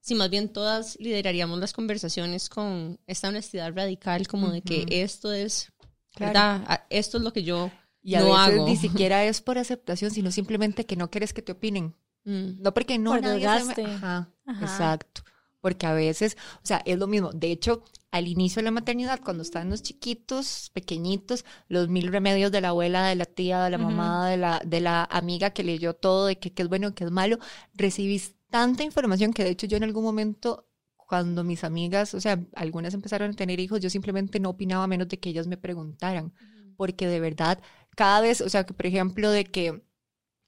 si 0.00 0.14
más 0.14 0.28
bien 0.28 0.52
todas 0.52 1.00
lideraríamos 1.00 1.58
las 1.58 1.72
conversaciones 1.72 2.50
con 2.50 3.00
esta 3.06 3.30
honestidad 3.30 3.74
radical, 3.74 4.28
como 4.28 4.50
de 4.50 4.60
que 4.60 4.84
esto 4.90 5.32
es, 5.32 5.72
Claro. 6.16 6.32
¿verdad? 6.32 6.80
Esto 6.90 7.18
es 7.18 7.22
lo 7.24 7.32
que 7.32 7.44
yo 7.44 7.70
Y 8.02 8.14
a 8.16 8.20
no 8.20 8.26
veces 8.32 8.54
hago. 8.54 8.66
ni 8.66 8.76
siquiera 8.76 9.24
es 9.24 9.40
por 9.40 9.58
aceptación, 9.58 10.10
sino 10.10 10.30
simplemente 10.32 10.84
que 10.86 10.96
no 10.96 11.10
quieres 11.10 11.32
que 11.32 11.42
te 11.42 11.52
opinen. 11.52 11.94
Mm. 12.24 12.60
No 12.62 12.74
porque 12.74 12.98
no 12.98 13.12
Por 13.12 13.22
nadie 13.22 13.48
se 13.74 13.82
me- 13.84 13.94
Ajá, 13.94 14.28
Ajá. 14.46 14.64
exacto. 14.64 15.22
Porque 15.60 15.86
a 15.86 15.92
veces, 15.92 16.36
o 16.62 16.66
sea, 16.66 16.82
es 16.84 16.98
lo 16.98 17.06
mismo. 17.06 17.30
De 17.32 17.50
hecho, 17.50 17.82
al 18.12 18.28
inicio 18.28 18.60
de 18.60 18.64
la 18.64 18.70
maternidad, 18.70 19.20
cuando 19.24 19.42
están 19.42 19.68
los 19.68 19.82
chiquitos, 19.82 20.70
pequeñitos, 20.72 21.44
los 21.68 21.88
mil 21.88 22.06
remedios 22.12 22.52
de 22.52 22.60
la 22.60 22.68
abuela, 22.68 23.06
de 23.08 23.16
la 23.16 23.24
tía, 23.26 23.62
de 23.64 23.70
la 23.70 23.78
mamá, 23.78 24.28
de 24.30 24.36
la, 24.36 24.60
de 24.64 24.80
la 24.80 25.04
amiga 25.10 25.50
que 25.50 25.64
leyó 25.64 25.94
todo, 25.94 26.26
de 26.26 26.38
que 26.38 26.52
qué 26.52 26.62
es 26.62 26.68
bueno, 26.68 26.94
qué 26.94 27.04
es 27.04 27.10
malo, 27.10 27.38
recibís 27.74 28.34
tanta 28.48 28.84
información 28.84 29.32
que 29.32 29.42
de 29.42 29.50
hecho 29.50 29.66
yo 29.66 29.76
en 29.76 29.82
algún 29.84 30.04
momento, 30.04 30.68
cuando 31.06 31.44
mis 31.44 31.64
amigas, 31.64 32.14
o 32.14 32.20
sea, 32.20 32.44
algunas 32.54 32.94
empezaron 32.94 33.30
a 33.30 33.34
tener 33.34 33.60
hijos, 33.60 33.80
yo 33.80 33.90
simplemente 33.90 34.40
no 34.40 34.50
opinaba 34.50 34.86
menos 34.86 35.08
de 35.08 35.18
que 35.20 35.30
ellas 35.30 35.46
me 35.46 35.56
preguntaran. 35.56 36.32
Porque 36.76 37.06
de 37.08 37.20
verdad, 37.20 37.60
cada 37.96 38.20
vez, 38.20 38.40
o 38.42 38.48
sea, 38.50 38.64
que 38.66 38.74
por 38.74 38.86
ejemplo, 38.86 39.30
de 39.30 39.44
que 39.46 39.82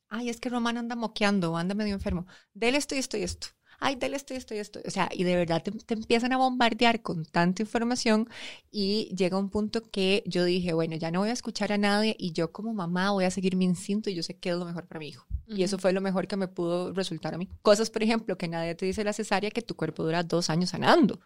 ay, 0.09 0.29
es 0.29 0.41
que 0.41 0.49
Román 0.51 0.79
anda 0.79 0.97
moqueando, 0.97 1.57
anda 1.57 1.75
medio 1.75 1.95
enfermo, 1.95 2.27
dele 2.55 2.79
esto 2.79 2.95
y 2.95 2.99
esto 2.99 3.17
y 3.17 3.23
esto. 3.23 3.49
Ay, 3.81 3.97
dele 3.97 4.17
esto 4.17 4.35
y 4.35 4.37
esto 4.37 4.55
y 4.55 4.59
esto. 4.59 4.81
O 4.87 4.91
sea, 4.91 5.09
y 5.13 5.25
de 5.25 5.37
verdad 5.37 5.63
te, 5.63 5.71
te 5.71 5.95
empiezan 5.95 6.33
a 6.33 6.37
bombardear 6.37 7.01
con 7.03 7.25
tanta 7.25 7.63
información 7.63 8.29
y 8.71 9.15
llega 9.17 9.39
un 9.39 9.51
punto 9.51 9.83
que 9.91 10.23
yo 10.27 10.45
dije, 10.45 10.73
bueno, 10.73 10.97
ya 10.97 11.11
no 11.11 11.21
voy 11.21 11.31
a 11.31 11.33
escuchar 11.33 11.73
a 11.73 11.79
nadie 11.79 12.17
y 12.19 12.33
yo 12.33 12.51
como 12.53 12.75
mamá 12.75 13.13
voy 13.13 13.25
a 13.25 13.31
seguir 13.31 13.57
mi 13.57 13.65
instinto 13.65 14.11
y 14.11 14.15
yo 14.15 14.23
sé 14.23 14.37
qué 14.37 14.51
es 14.51 14.57
lo 14.57 14.65
mejor 14.65 14.87
para 14.87 14.99
mi 14.99 15.09
hijo. 15.09 15.27
Y 15.47 15.63
eso 15.63 15.79
fue 15.79 15.93
lo 15.93 16.01
mejor 16.01 16.27
que 16.27 16.37
me 16.37 16.49
pudo 16.49 16.93
resultar 16.93 17.35
a 17.35 17.39
mí. 17.39 17.49
Cosas, 17.63 17.89
por 17.89 18.03
ejemplo, 18.03 18.37
que 18.37 18.49
nadie 18.49 18.75
te 18.75 18.85
dice 18.85 19.05
la 19.05 19.13
cesárea, 19.13 19.51
que 19.51 19.63
tu 19.63 19.77
cuerpo 19.77 20.03
dura 20.03 20.23
dos 20.23 20.51
años 20.51 20.71
sanando 20.71 21.21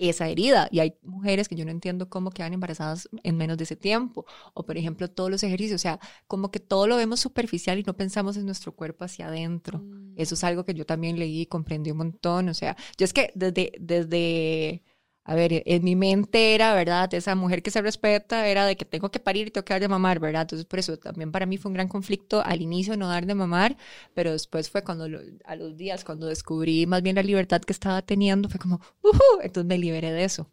Esa 0.00 0.28
herida. 0.28 0.68
Y 0.72 0.80
hay 0.80 0.94
mujeres 1.02 1.48
que 1.48 1.54
yo 1.54 1.64
no 1.64 1.70
entiendo 1.70 2.08
cómo 2.08 2.30
quedan 2.30 2.52
embarazadas 2.52 3.08
en 3.22 3.36
menos 3.36 3.56
de 3.56 3.64
ese 3.64 3.76
tiempo. 3.76 4.26
O, 4.54 4.66
por 4.66 4.76
ejemplo, 4.76 5.08
todos 5.08 5.30
los 5.30 5.42
ejercicios. 5.42 5.80
O 5.80 5.82
sea, 5.82 6.00
como 6.26 6.50
que 6.50 6.58
todo 6.58 6.86
lo 6.86 6.96
vemos 6.96 7.20
superficial 7.20 7.78
y 7.78 7.82
no 7.84 7.96
pensamos 7.96 8.36
en 8.36 8.46
nuestro 8.46 8.72
cuerpo 8.72 9.04
hacia 9.04 9.28
adentro. 9.28 9.78
Mm. 9.78 10.14
Eso 10.16 10.34
es 10.34 10.44
algo 10.44 10.64
que 10.64 10.74
yo 10.74 10.84
también 10.84 11.18
leí 11.18 11.42
y 11.42 11.46
comprendí 11.46 11.92
un 11.92 11.98
montón. 11.98 12.48
O 12.48 12.54
sea, 12.54 12.76
yo 12.98 13.04
es 13.04 13.12
que 13.12 13.30
desde, 13.34 13.72
desde, 13.78 14.82
a 15.28 15.34
ver, 15.34 15.62
en 15.66 15.82
mi 15.84 15.96
mente 15.96 16.54
era, 16.54 16.72
¿verdad? 16.74 17.12
Esa 17.12 17.34
mujer 17.34 17.60
que 17.62 17.72
se 17.72 17.82
respeta 17.82 18.46
era 18.46 18.64
de 18.64 18.76
que 18.76 18.84
tengo 18.84 19.10
que 19.10 19.18
parir 19.18 19.48
y 19.48 19.50
tengo 19.50 19.64
que 19.64 19.74
dar 19.74 19.80
de 19.80 19.88
mamar, 19.88 20.20
¿verdad? 20.20 20.42
Entonces, 20.42 20.66
por 20.66 20.78
eso 20.78 20.96
también 20.98 21.32
para 21.32 21.46
mí 21.46 21.58
fue 21.58 21.68
un 21.70 21.74
gran 21.74 21.88
conflicto 21.88 22.42
al 22.44 22.62
inicio 22.62 22.96
no 22.96 23.08
dar 23.08 23.26
de 23.26 23.34
mamar, 23.34 23.76
pero 24.14 24.30
después 24.30 24.70
fue 24.70 24.84
cuando, 24.84 25.08
lo- 25.08 25.20
a 25.44 25.56
los 25.56 25.76
días, 25.76 26.04
cuando 26.04 26.26
descubrí 26.28 26.86
más 26.86 27.02
bien 27.02 27.16
la 27.16 27.22
libertad 27.24 27.60
que 27.60 27.72
estaba 27.72 28.02
teniendo, 28.02 28.48
fue 28.48 28.60
como, 28.60 28.76
"Ujú", 29.02 29.20
entonces 29.42 29.66
me 29.68 29.78
liberé 29.78 30.12
de 30.12 30.24
eso. 30.24 30.48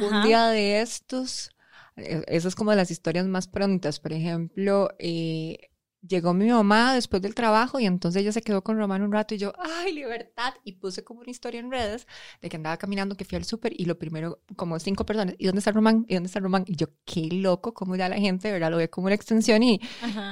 Un 0.00 0.22
día 0.22 0.46
de 0.46 0.80
estos, 0.82 1.50
eh, 1.96 2.22
esas 2.28 2.50
es 2.50 2.54
como 2.54 2.70
de 2.70 2.76
las 2.76 2.90
historias 2.92 3.26
más 3.26 3.48
prontas. 3.48 3.98
Por 4.00 4.12
ejemplo, 4.12 4.88
eh, 5.00 5.70
llegó 6.06 6.34
mi 6.34 6.48
mamá 6.48 6.94
después 6.94 7.22
del 7.22 7.34
trabajo 7.34 7.78
y 7.78 7.86
entonces 7.86 8.22
ella 8.22 8.32
se 8.32 8.42
quedó 8.42 8.62
con 8.62 8.76
Román 8.76 9.02
un 9.02 9.12
rato 9.12 9.34
y 9.34 9.38
yo, 9.38 9.52
¡ay, 9.58 9.92
libertad! 9.92 10.54
Y 10.64 10.72
puse 10.72 11.04
como 11.04 11.20
una 11.20 11.30
historia 11.30 11.60
en 11.60 11.70
redes 11.70 12.06
de 12.40 12.48
que 12.48 12.56
andaba 12.56 12.76
caminando, 12.76 13.16
que 13.16 13.24
fui 13.24 13.36
al 13.36 13.44
súper 13.44 13.72
y 13.78 13.84
lo 13.84 13.98
primero, 13.98 14.40
como 14.56 14.78
cinco 14.78 15.06
personas, 15.06 15.34
¿y 15.38 15.46
dónde 15.46 15.60
está 15.60 15.72
Román? 15.72 16.04
¿Y 16.08 16.14
dónde 16.14 16.26
está 16.26 16.40
Román? 16.40 16.64
Y 16.66 16.76
yo, 16.76 16.88
qué 17.04 17.28
loco, 17.30 17.72
como 17.72 17.96
ya 17.96 18.08
la 18.08 18.18
gente, 18.18 18.50
¿verdad? 18.50 18.70
Lo 18.70 18.78
ve 18.78 18.90
como 18.90 19.06
una 19.06 19.14
extensión 19.14 19.62
y, 19.62 19.80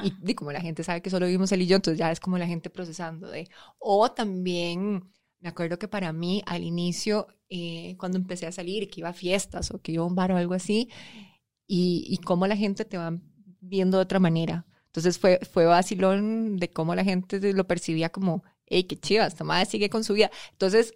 y, 0.03 0.13
y 0.31 0.35
como 0.35 0.53
la 0.53 0.61
gente 0.61 0.83
sabe 0.83 1.03
que 1.03 1.11
solo 1.11 1.27
vivimos 1.27 1.53
él 1.53 1.63
y 1.63 1.67
yo, 1.67 1.77
entonces 1.77 1.99
ya 1.99 2.11
es 2.11 2.21
como 2.21 2.39
la 2.39 2.47
gente 2.47 2.71
procesando 2.71 3.29
de... 3.29 3.49
O 3.79 4.11
también 4.11 5.05
me 5.41 5.49
acuerdo 5.49 5.79
que 5.79 5.89
para 5.89 6.13
mí 6.13 6.43
al 6.47 6.65
inicio, 6.65 7.29
eh, 7.49 7.97
cuando 7.99 8.19
empecé 8.19 8.47
a 8.47 8.53
salir, 8.53 8.91
que 8.91 9.01
iba 9.01 9.11
a 9.11 9.15
fiestas 9.15 9.71
o 9.71 9.81
que 9.81 9.93
iba 9.93 10.03
a 10.03 10.07
un 10.07 10.15
bar 10.15 10.33
o 10.33 10.37
algo 10.37 10.55
así, 10.55 10.91
y, 11.67 12.05
y 12.09 12.19
cómo 12.19 12.47
la 12.47 12.57
gente 12.57 12.85
te 12.85 12.99
va 12.99 13.17
viendo 13.61 13.99
de 13.99 14.03
otra 14.03 14.19
manera. 14.19 14.67
Entonces 14.91 15.19
fue, 15.19 15.39
fue 15.53 15.67
vacilón 15.67 16.57
de 16.57 16.69
cómo 16.71 16.95
la 16.97 17.05
gente 17.05 17.53
lo 17.53 17.67
percibía 17.67 18.11
como, 18.11 18.43
hey, 18.67 18.85
qué 18.85 18.99
chiva, 18.99 19.27
esta 19.27 19.45
madre 19.45 19.67
sigue 19.67 19.89
con 19.89 20.03
su 20.03 20.15
vida. 20.15 20.31
Entonces, 20.53 20.95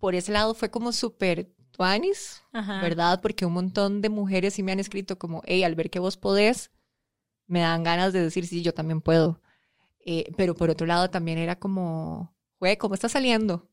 por 0.00 0.14
ese 0.16 0.32
lado 0.32 0.54
fue 0.54 0.70
como 0.70 0.92
súper 0.92 1.48
tuanis, 1.70 2.42
Ajá. 2.52 2.80
¿verdad? 2.80 3.20
Porque 3.20 3.46
un 3.46 3.52
montón 3.52 4.00
de 4.02 4.08
mujeres 4.08 4.54
sí 4.54 4.62
me 4.62 4.72
han 4.72 4.80
escrito 4.80 5.18
como, 5.18 5.42
hey, 5.46 5.62
al 5.62 5.74
ver 5.76 5.88
que 5.90 6.00
vos 6.00 6.16
podés, 6.16 6.70
me 7.46 7.60
dan 7.60 7.84
ganas 7.84 8.12
de 8.12 8.22
decir, 8.22 8.46
sí, 8.46 8.62
yo 8.62 8.74
también 8.74 9.00
puedo. 9.00 9.40
Eh, 10.04 10.32
pero 10.36 10.54
por 10.56 10.70
otro 10.70 10.86
lado 10.86 11.08
también 11.10 11.38
era 11.38 11.56
como, 11.58 12.36
güey, 12.58 12.76
¿cómo 12.76 12.94
está 12.94 13.08
saliendo? 13.08 13.68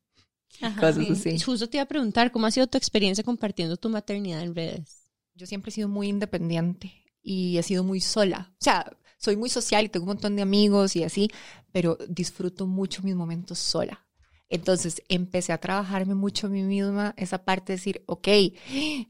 Ajá. 0.62 0.80
Cosas 0.80 1.06
Sí. 1.08 1.12
así. 1.12 1.40
Justo 1.40 1.68
te 1.68 1.78
iba 1.78 1.84
a 1.84 1.88
preguntar, 1.88 2.32
¿cómo 2.32 2.46
ha 2.46 2.52
sido 2.52 2.68
tu 2.68 2.78
experiencia 2.78 3.24
compartiendo 3.24 3.78
tu 3.78 3.90
maternidad 3.90 4.42
en 4.44 4.54
redes? 4.54 5.10
Yo 5.34 5.48
siempre 5.48 5.70
he 5.70 5.74
sido 5.74 5.90
muy 5.90 6.10
independiente 6.10 6.94
y 7.24 7.58
he 7.58 7.64
sido 7.64 7.84
muy 7.84 8.00
sola. 8.00 8.52
O 8.62 8.64
sea, 8.64 8.96
soy 9.24 9.38
muy 9.38 9.50
social 9.50 9.86
y 9.86 9.90
tengo 9.90 10.04
un 10.06 10.10
montón 10.16 10.36
de 10.36 10.42
amigos 10.42 10.96
y 10.96 11.04
así, 11.04 11.30
pero 11.72 11.98
disfruto 12.10 12.68
mucho 12.68 13.02
mis 13.04 13.16
momentos 13.16 13.60
sola. 13.60 14.06
Entonces 14.50 15.02
empecé 15.10 15.52
a 15.54 15.60
trabajarme 15.60 16.14
mucho 16.16 16.48
a 16.48 16.50
mí 16.50 16.62
misma 16.64 17.14
esa 17.18 17.44
parte 17.44 17.74
de 17.74 17.78
decir, 17.78 18.04
ok, 18.06 18.28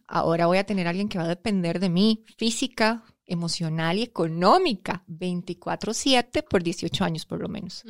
ahora 0.08 0.46
voy 0.48 0.58
a 0.58 0.66
tener 0.66 0.88
a 0.88 0.92
alguien 0.92 1.10
que 1.10 1.18
va 1.18 1.26
a 1.26 1.28
depender 1.36 1.80
de 1.80 1.90
mí, 1.90 2.24
física, 2.38 3.04
emocional 3.26 3.98
y 3.98 4.04
económica, 4.04 5.04
24/7 5.08 6.44
por 6.44 6.64
18 6.64 7.04
años 7.04 7.26
por 7.26 7.40
lo 7.42 7.50
menos. 7.50 7.84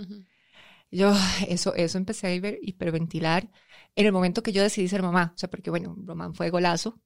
Yo 0.91 1.13
eso, 1.47 1.73
eso 1.75 1.97
empecé 1.97 2.27
a 2.27 2.35
hiper- 2.35 2.59
hiperventilar 2.61 3.49
en 3.95 4.05
el 4.05 4.11
momento 4.11 4.43
que 4.43 4.51
yo 4.51 4.61
decidí 4.63 4.87
ser 4.87 5.01
mamá, 5.01 5.33
o 5.35 5.37
sea, 5.37 5.49
porque 5.49 5.69
bueno, 5.69 5.95
Román 6.05 6.33
fue 6.35 6.49
golazo. 6.49 6.99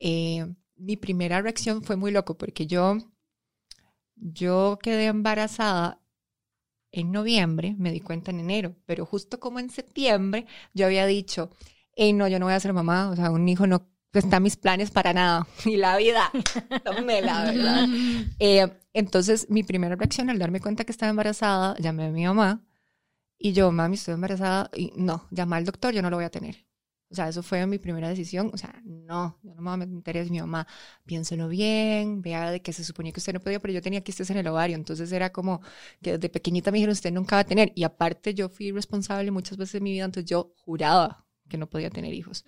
Eh, 0.00 0.46
mi 0.76 0.96
primera 0.96 1.42
reacción 1.42 1.82
fue 1.82 1.96
muy 1.96 2.12
loco 2.12 2.38
porque 2.38 2.66
yo, 2.66 2.98
yo 4.20 4.78
quedé 4.82 5.06
embarazada 5.06 6.00
en 6.92 7.12
noviembre, 7.12 7.74
me 7.78 7.92
di 7.92 8.00
cuenta 8.00 8.30
en 8.30 8.40
enero, 8.40 8.74
pero 8.86 9.04
justo 9.04 9.40
como 9.40 9.60
en 9.60 9.70
septiembre 9.70 10.46
yo 10.74 10.86
había 10.86 11.06
dicho, 11.06 11.50
hey, 11.96 12.12
no, 12.12 12.28
yo 12.28 12.38
no 12.38 12.46
voy 12.46 12.54
a 12.54 12.60
ser 12.60 12.72
mamá, 12.72 13.10
o 13.10 13.16
sea, 13.16 13.30
un 13.30 13.48
hijo 13.48 13.66
no 13.66 13.88
está 14.12 14.38
en 14.38 14.42
mis 14.44 14.56
planes 14.56 14.90
para 14.90 15.12
nada, 15.12 15.46
y 15.64 15.76
la 15.76 15.96
vida, 15.96 16.30
dame 16.84 17.22
la 17.22 17.44
verdad. 17.44 17.88
Eh, 18.40 18.68
entonces, 18.92 19.48
mi 19.50 19.62
primera 19.62 19.96
reacción 19.96 20.30
al 20.30 20.38
darme 20.38 20.60
cuenta 20.60 20.84
que 20.84 20.92
estaba 20.92 21.10
embarazada, 21.10 21.76
llamé 21.78 22.06
a 22.06 22.10
mi 22.10 22.24
mamá 22.24 22.64
y 23.38 23.52
yo, 23.52 23.70
mami, 23.70 23.94
estoy 23.94 24.14
embarazada 24.14 24.70
y 24.74 24.92
no, 24.96 25.26
llamé 25.30 25.56
al 25.56 25.64
doctor, 25.64 25.94
yo 25.94 26.02
no 26.02 26.10
lo 26.10 26.16
voy 26.16 26.24
a 26.24 26.30
tener. 26.30 26.67
O 27.10 27.14
sea, 27.14 27.28
eso 27.28 27.42
fue 27.42 27.66
mi 27.66 27.78
primera 27.78 28.08
decisión. 28.08 28.50
O 28.52 28.58
sea, 28.58 28.82
no, 28.84 29.38
yo 29.42 29.54
no 29.54 29.62
me 29.62 29.70
voy 29.70 29.82
a 29.82 29.86
meter, 29.86 30.30
mi 30.30 30.40
mamá. 30.40 30.66
Piénselo 31.06 31.48
bien, 31.48 32.20
vea 32.20 32.50
de 32.50 32.60
que 32.60 32.72
se 32.72 32.84
suponía 32.84 33.12
que 33.12 33.20
usted 33.20 33.32
no 33.32 33.40
podía, 33.40 33.60
pero 33.60 33.72
yo 33.72 33.80
tenía 33.80 34.02
quistes 34.02 34.28
en 34.30 34.36
el 34.36 34.46
ovario. 34.46 34.76
Entonces 34.76 35.10
era 35.12 35.30
como 35.30 35.62
que 36.02 36.12
desde 36.12 36.28
pequeñita 36.28 36.70
me 36.70 36.78
dijeron, 36.78 36.92
usted 36.92 37.12
nunca 37.12 37.36
va 37.36 37.40
a 37.40 37.44
tener. 37.44 37.72
Y 37.74 37.84
aparte 37.84 38.34
yo 38.34 38.48
fui 38.48 38.72
responsable 38.72 39.30
muchas 39.30 39.56
veces 39.56 39.74
de 39.74 39.80
mi 39.80 39.92
vida, 39.92 40.04
entonces 40.04 40.28
yo 40.28 40.52
juraba 40.56 41.26
que 41.48 41.56
no 41.56 41.68
podía 41.68 41.90
tener 41.90 42.12
hijos. 42.12 42.44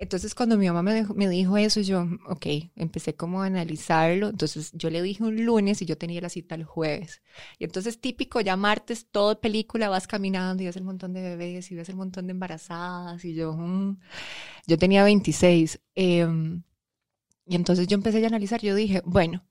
Entonces, 0.00 0.34
cuando 0.36 0.56
mi 0.56 0.66
mamá 0.68 0.82
me 0.82 0.94
dijo, 0.94 1.14
me 1.14 1.28
dijo 1.28 1.56
eso, 1.56 1.80
yo, 1.80 2.06
ok, 2.28 2.46
empecé 2.76 3.16
como 3.16 3.42
a 3.42 3.46
analizarlo. 3.46 4.28
Entonces, 4.28 4.70
yo 4.74 4.90
le 4.90 5.02
dije 5.02 5.24
un 5.24 5.44
lunes 5.44 5.82
y 5.82 5.86
yo 5.86 5.98
tenía 5.98 6.20
la 6.20 6.28
cita 6.28 6.54
el 6.54 6.62
jueves. 6.64 7.20
Y 7.58 7.64
entonces, 7.64 8.00
típico, 8.00 8.40
ya 8.40 8.56
martes, 8.56 9.08
todo 9.10 9.40
película, 9.40 9.88
vas 9.88 10.06
caminando 10.06 10.62
y 10.62 10.66
ves 10.66 10.76
el 10.76 10.84
montón 10.84 11.14
de 11.14 11.22
bebés 11.22 11.70
y 11.72 11.74
ves 11.74 11.88
el 11.88 11.96
montón 11.96 12.26
de 12.28 12.30
embarazadas. 12.32 13.24
Y 13.24 13.34
yo, 13.34 13.54
mm, 13.56 13.98
yo 14.68 14.78
tenía 14.78 15.04
26. 15.04 15.80
em, 15.96 16.62
y 17.46 17.56
entonces 17.56 17.86
yo 17.88 17.94
empecé 17.96 18.22
a 18.24 18.28
analizar. 18.28 18.60
Yo 18.60 18.74
dije, 18.74 19.02
bueno, 19.04 19.44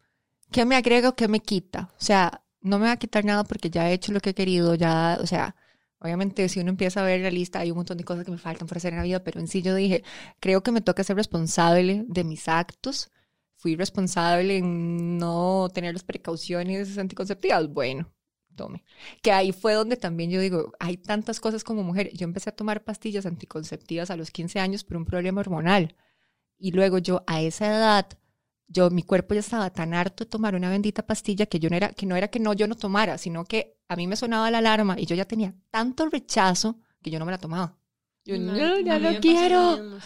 ¿qué 0.52 0.66
me 0.66 0.76
agrego, 0.76 1.16
qué 1.16 1.28
me 1.28 1.42
quita? 1.42 1.92
O 2.00 2.04
sea, 2.04 2.44
no 2.62 2.80
me 2.80 2.88
va 2.88 2.94
a 2.94 2.98
quitar 2.98 3.26
nada 3.26 3.44
porque 3.46 3.70
ya 3.72 3.90
he 3.90 3.94
hecho 3.94 4.12
lo 4.14 4.20
que 4.22 4.32
he 4.32 4.36
querido, 4.36 4.76
ya, 4.76 5.18
o 5.22 5.28
sea, 5.28 5.56
Obviamente, 6.00 6.48
si 6.50 6.60
uno 6.60 6.70
empieza 6.70 7.02
a 7.02 7.06
ver 7.06 7.22
la 7.22 7.32
lista, 7.32 7.60
hay 7.60 7.72
un 7.72 7.78
montón 7.78 7.98
de 7.98 8.04
cosas 8.04 8.24
que 8.24 8.32
me 8.32 8.38
faltan 8.38 8.68
por 8.68 8.78
hacer 8.78 8.94
en 8.94 9.00
la 9.00 9.04
vida, 9.04 9.24
pero 9.24 9.40
en 9.40 9.48
sí 9.48 9.62
yo 9.62 9.74
dije, 9.74 10.04
creo 10.40 10.62
que 10.62 10.72
me 10.72 10.82
toca 10.82 11.04
ser 11.04 11.16
responsable 11.16 12.06
de 12.08 12.24
mis 12.24 12.48
actos. 12.48 13.12
Fui 13.56 13.76
responsable 13.76 14.58
en 14.58 15.18
no 15.18 15.70
tener 15.74 15.94
las 15.94 16.04
precauciones 16.04 16.98
anticonceptivas. 16.98 17.68
Bueno, 17.70 18.14
tome. 18.56 18.84
Que 19.24 19.32
ahí 19.32 19.52
fue 19.54 19.74
donde 19.74 19.98
también 19.98 20.30
yo 20.30 20.42
digo, 20.42 20.74
hay 20.80 20.98
tantas 20.98 21.40
cosas 21.40 21.64
como 21.64 21.84
mujer. 21.84 22.12
Yo 22.14 22.26
empecé 22.26 22.50
a 22.52 22.56
tomar 22.56 22.84
pastillas 22.84 23.26
anticonceptivas 23.26 24.12
a 24.12 24.18
los 24.18 24.32
15 24.32 24.60
años 24.60 24.84
por 24.84 24.98
un 24.98 25.06
problema 25.06 25.42
hormonal. 25.42 25.96
Y 26.60 26.72
luego 26.72 27.00
yo 27.00 27.24
a 27.28 27.42
esa 27.42 27.68
edad, 27.68 28.08
yo 28.68 28.90
mi 28.90 29.04
cuerpo 29.04 29.34
ya 29.34 29.40
estaba 29.40 29.72
tan 29.72 29.94
harto 29.94 30.26
de 30.26 30.30
tomar 30.30 30.56
una 30.56 30.70
bendita 30.70 31.06
pastilla 31.06 31.46
que 31.46 31.60
yo 31.60 31.70
no 31.70 31.76
era 31.78 31.90
que 31.94 32.06
no 32.06 32.16
era 32.16 32.28
que 32.30 32.40
no 32.40 32.54
yo 32.54 32.68
no 32.68 32.76
tomara, 32.76 33.18
sino 33.18 33.46
que 33.46 33.77
a 33.88 33.96
mí 33.96 34.08
me 34.08 34.16
sonaba 34.16 34.52
la 34.52 34.58
alarma 34.60 35.00
y 35.00 35.06
yo 35.06 35.16
ya 35.16 35.26
tenía 35.26 35.54
tanto 35.72 36.08
rechazo 36.10 36.80
que 37.02 37.10
yo 37.10 37.20
no 37.20 37.26
me 37.26 37.32
la 37.32 37.38
tomaba. 37.38 37.78
Yo 38.26 38.38
no, 38.38 38.80
ya 38.80 39.00
no 39.00 39.20
quiero. 39.20 40.00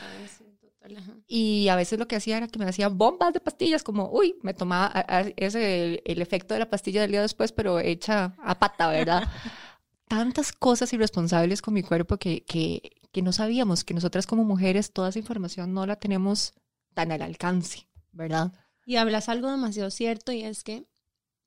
Y 1.27 1.67
a 1.69 1.75
veces 1.75 1.97
lo 1.97 2.07
que 2.07 2.15
hacía 2.15 2.37
era 2.37 2.47
que 2.47 2.59
me 2.59 2.65
hacía 2.65 2.89
bombas 2.89 3.33
de 3.33 3.39
pastillas, 3.39 3.83
como, 3.83 4.09
uy, 4.11 4.35
me 4.41 4.53
tomaba 4.53 5.05
ese 5.37 5.83
el, 5.83 6.01
el 6.05 6.21
efecto 6.21 6.53
de 6.53 6.59
la 6.59 6.69
pastilla 6.69 7.01
del 7.01 7.11
día 7.11 7.21
después, 7.21 7.51
pero 7.51 7.79
hecha 7.79 8.35
a 8.39 8.59
pata, 8.59 8.89
¿verdad? 8.89 9.23
Tantas 10.07 10.51
cosas 10.51 10.91
irresponsables 10.93 11.61
con 11.61 11.73
mi 11.73 11.83
cuerpo 11.83 12.17
que, 12.17 12.43
que, 12.43 12.91
que 13.11 13.21
no 13.21 13.31
sabíamos, 13.31 13.83
que 13.83 13.93
nosotras 13.93 14.27
como 14.27 14.43
mujeres 14.43 14.91
toda 14.91 15.09
esa 15.09 15.19
información 15.19 15.73
no 15.73 15.85
la 15.85 15.95
tenemos 15.95 16.53
tan 16.93 17.11
al 17.11 17.21
alcance, 17.21 17.87
¿verdad? 18.11 18.51
Y 18.85 18.97
hablas 18.97 19.29
algo 19.29 19.49
demasiado 19.49 19.89
cierto 19.91 20.31
y 20.31 20.43
es 20.43 20.63
que 20.63 20.85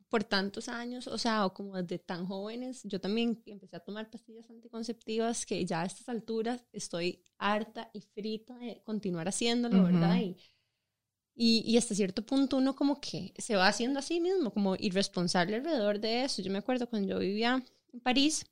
por 0.09 0.23
tantos 0.25 0.69
años, 0.69 1.07
o 1.09 1.19
sea, 1.19 1.45
o 1.47 1.55
como 1.55 1.81
desde 1.81 1.99
tan 1.99 2.27
jóvenes, 2.27 2.83
yo 2.85 3.01
también 3.01 3.43
empecé 3.47 3.77
a 3.77 3.81
tomar 3.81 4.11
pastillas 4.11 4.49
anticonceptivas 4.49 5.45
que 5.45 5.65
ya 5.65 5.83
a 5.83 5.87
estas 5.87 6.09
alturas 6.09 6.65
estoy 6.73 7.23
harta 7.39 7.91
y 7.93 8.01
frita 8.01 8.57
de 8.59 8.81
continuar 8.85 9.29
haciéndolo. 9.29 9.83
¿verdad? 9.85 10.17
Y, 10.21 10.37
y, 11.35 11.65
y 11.67 11.77
hasta 11.77 11.95
cierto 11.95 12.25
punto 12.25 12.57
uno 12.59 12.77
como 12.77 13.01
que 13.01 13.35
se 13.39 13.57
va 13.57 13.67
haciendo 13.67 13.99
así 13.99 14.21
mismo, 14.21 14.53
como 14.53 14.77
irresponsable 14.77 15.57
alrededor 15.57 15.99
de 15.99 16.25
eso. 16.25 16.43
Yo 16.43 16.53
me 16.53 16.59
acuerdo 16.59 16.89
cuando 16.89 17.09
yo 17.09 17.19
vivía 17.19 17.65
en 17.93 18.01
París, 18.01 18.45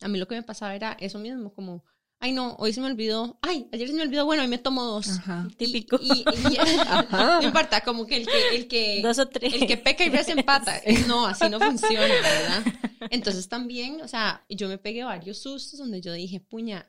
a 0.00 0.08
mí 0.08 0.18
lo 0.18 0.28
que 0.28 0.36
me 0.36 0.42
pasaba 0.42 0.74
era 0.74 0.92
eso 1.00 1.18
mismo, 1.18 1.52
como, 1.52 1.84
ay 2.22 2.32
no, 2.32 2.54
hoy 2.58 2.72
se 2.72 2.80
me 2.80 2.86
olvidó, 2.86 3.38
ay, 3.42 3.66
ayer 3.72 3.88
se 3.88 3.94
me 3.94 4.02
olvidó, 4.02 4.24
bueno, 4.26 4.42
hoy 4.42 4.48
me 4.48 4.58
tomo 4.58 4.84
dos. 4.84 5.08
Ajá. 5.08 5.48
Y- 5.50 5.54
Típico. 5.54 5.98
Y, 6.00 6.20
y- 6.20 6.56
Ajá. 6.78 7.38
no 7.40 7.46
importa, 7.46 7.80
como 7.82 8.06
que 8.06 8.18
el 8.18 8.26
que, 8.26 8.56
el 8.56 8.68
que, 8.68 9.00
Dos 9.02 9.18
o 9.18 9.26
tres. 9.28 9.54
el 9.54 9.66
que 9.66 9.76
peca 9.76 10.04
y 10.04 10.10
reza 10.10 10.32
empata. 10.32 10.80
No, 11.08 11.26
así 11.26 11.48
no 11.48 11.58
funciona, 11.58 12.00
¿verdad? 12.00 12.64
Entonces 13.10 13.48
también, 13.48 14.00
o 14.02 14.08
sea, 14.08 14.44
yo 14.48 14.68
me 14.68 14.78
pegué 14.78 15.02
varios 15.04 15.38
sustos 15.38 15.78
donde 15.78 16.00
yo 16.00 16.12
dije, 16.12 16.40
puña, 16.40 16.86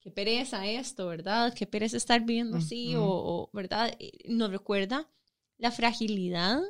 qué 0.00 0.10
pereza 0.10 0.66
esto, 0.66 1.06
¿verdad? 1.06 1.52
Qué 1.54 1.66
pereza 1.66 1.96
estar 1.98 2.20
viviendo 2.22 2.56
así, 2.56 2.94
o, 2.96 3.04
o, 3.04 3.50
¿verdad? 3.52 3.94
Eh, 3.98 4.12
Nos 4.28 4.50
recuerda 4.50 5.08
la 5.58 5.70
fragilidad 5.70 6.62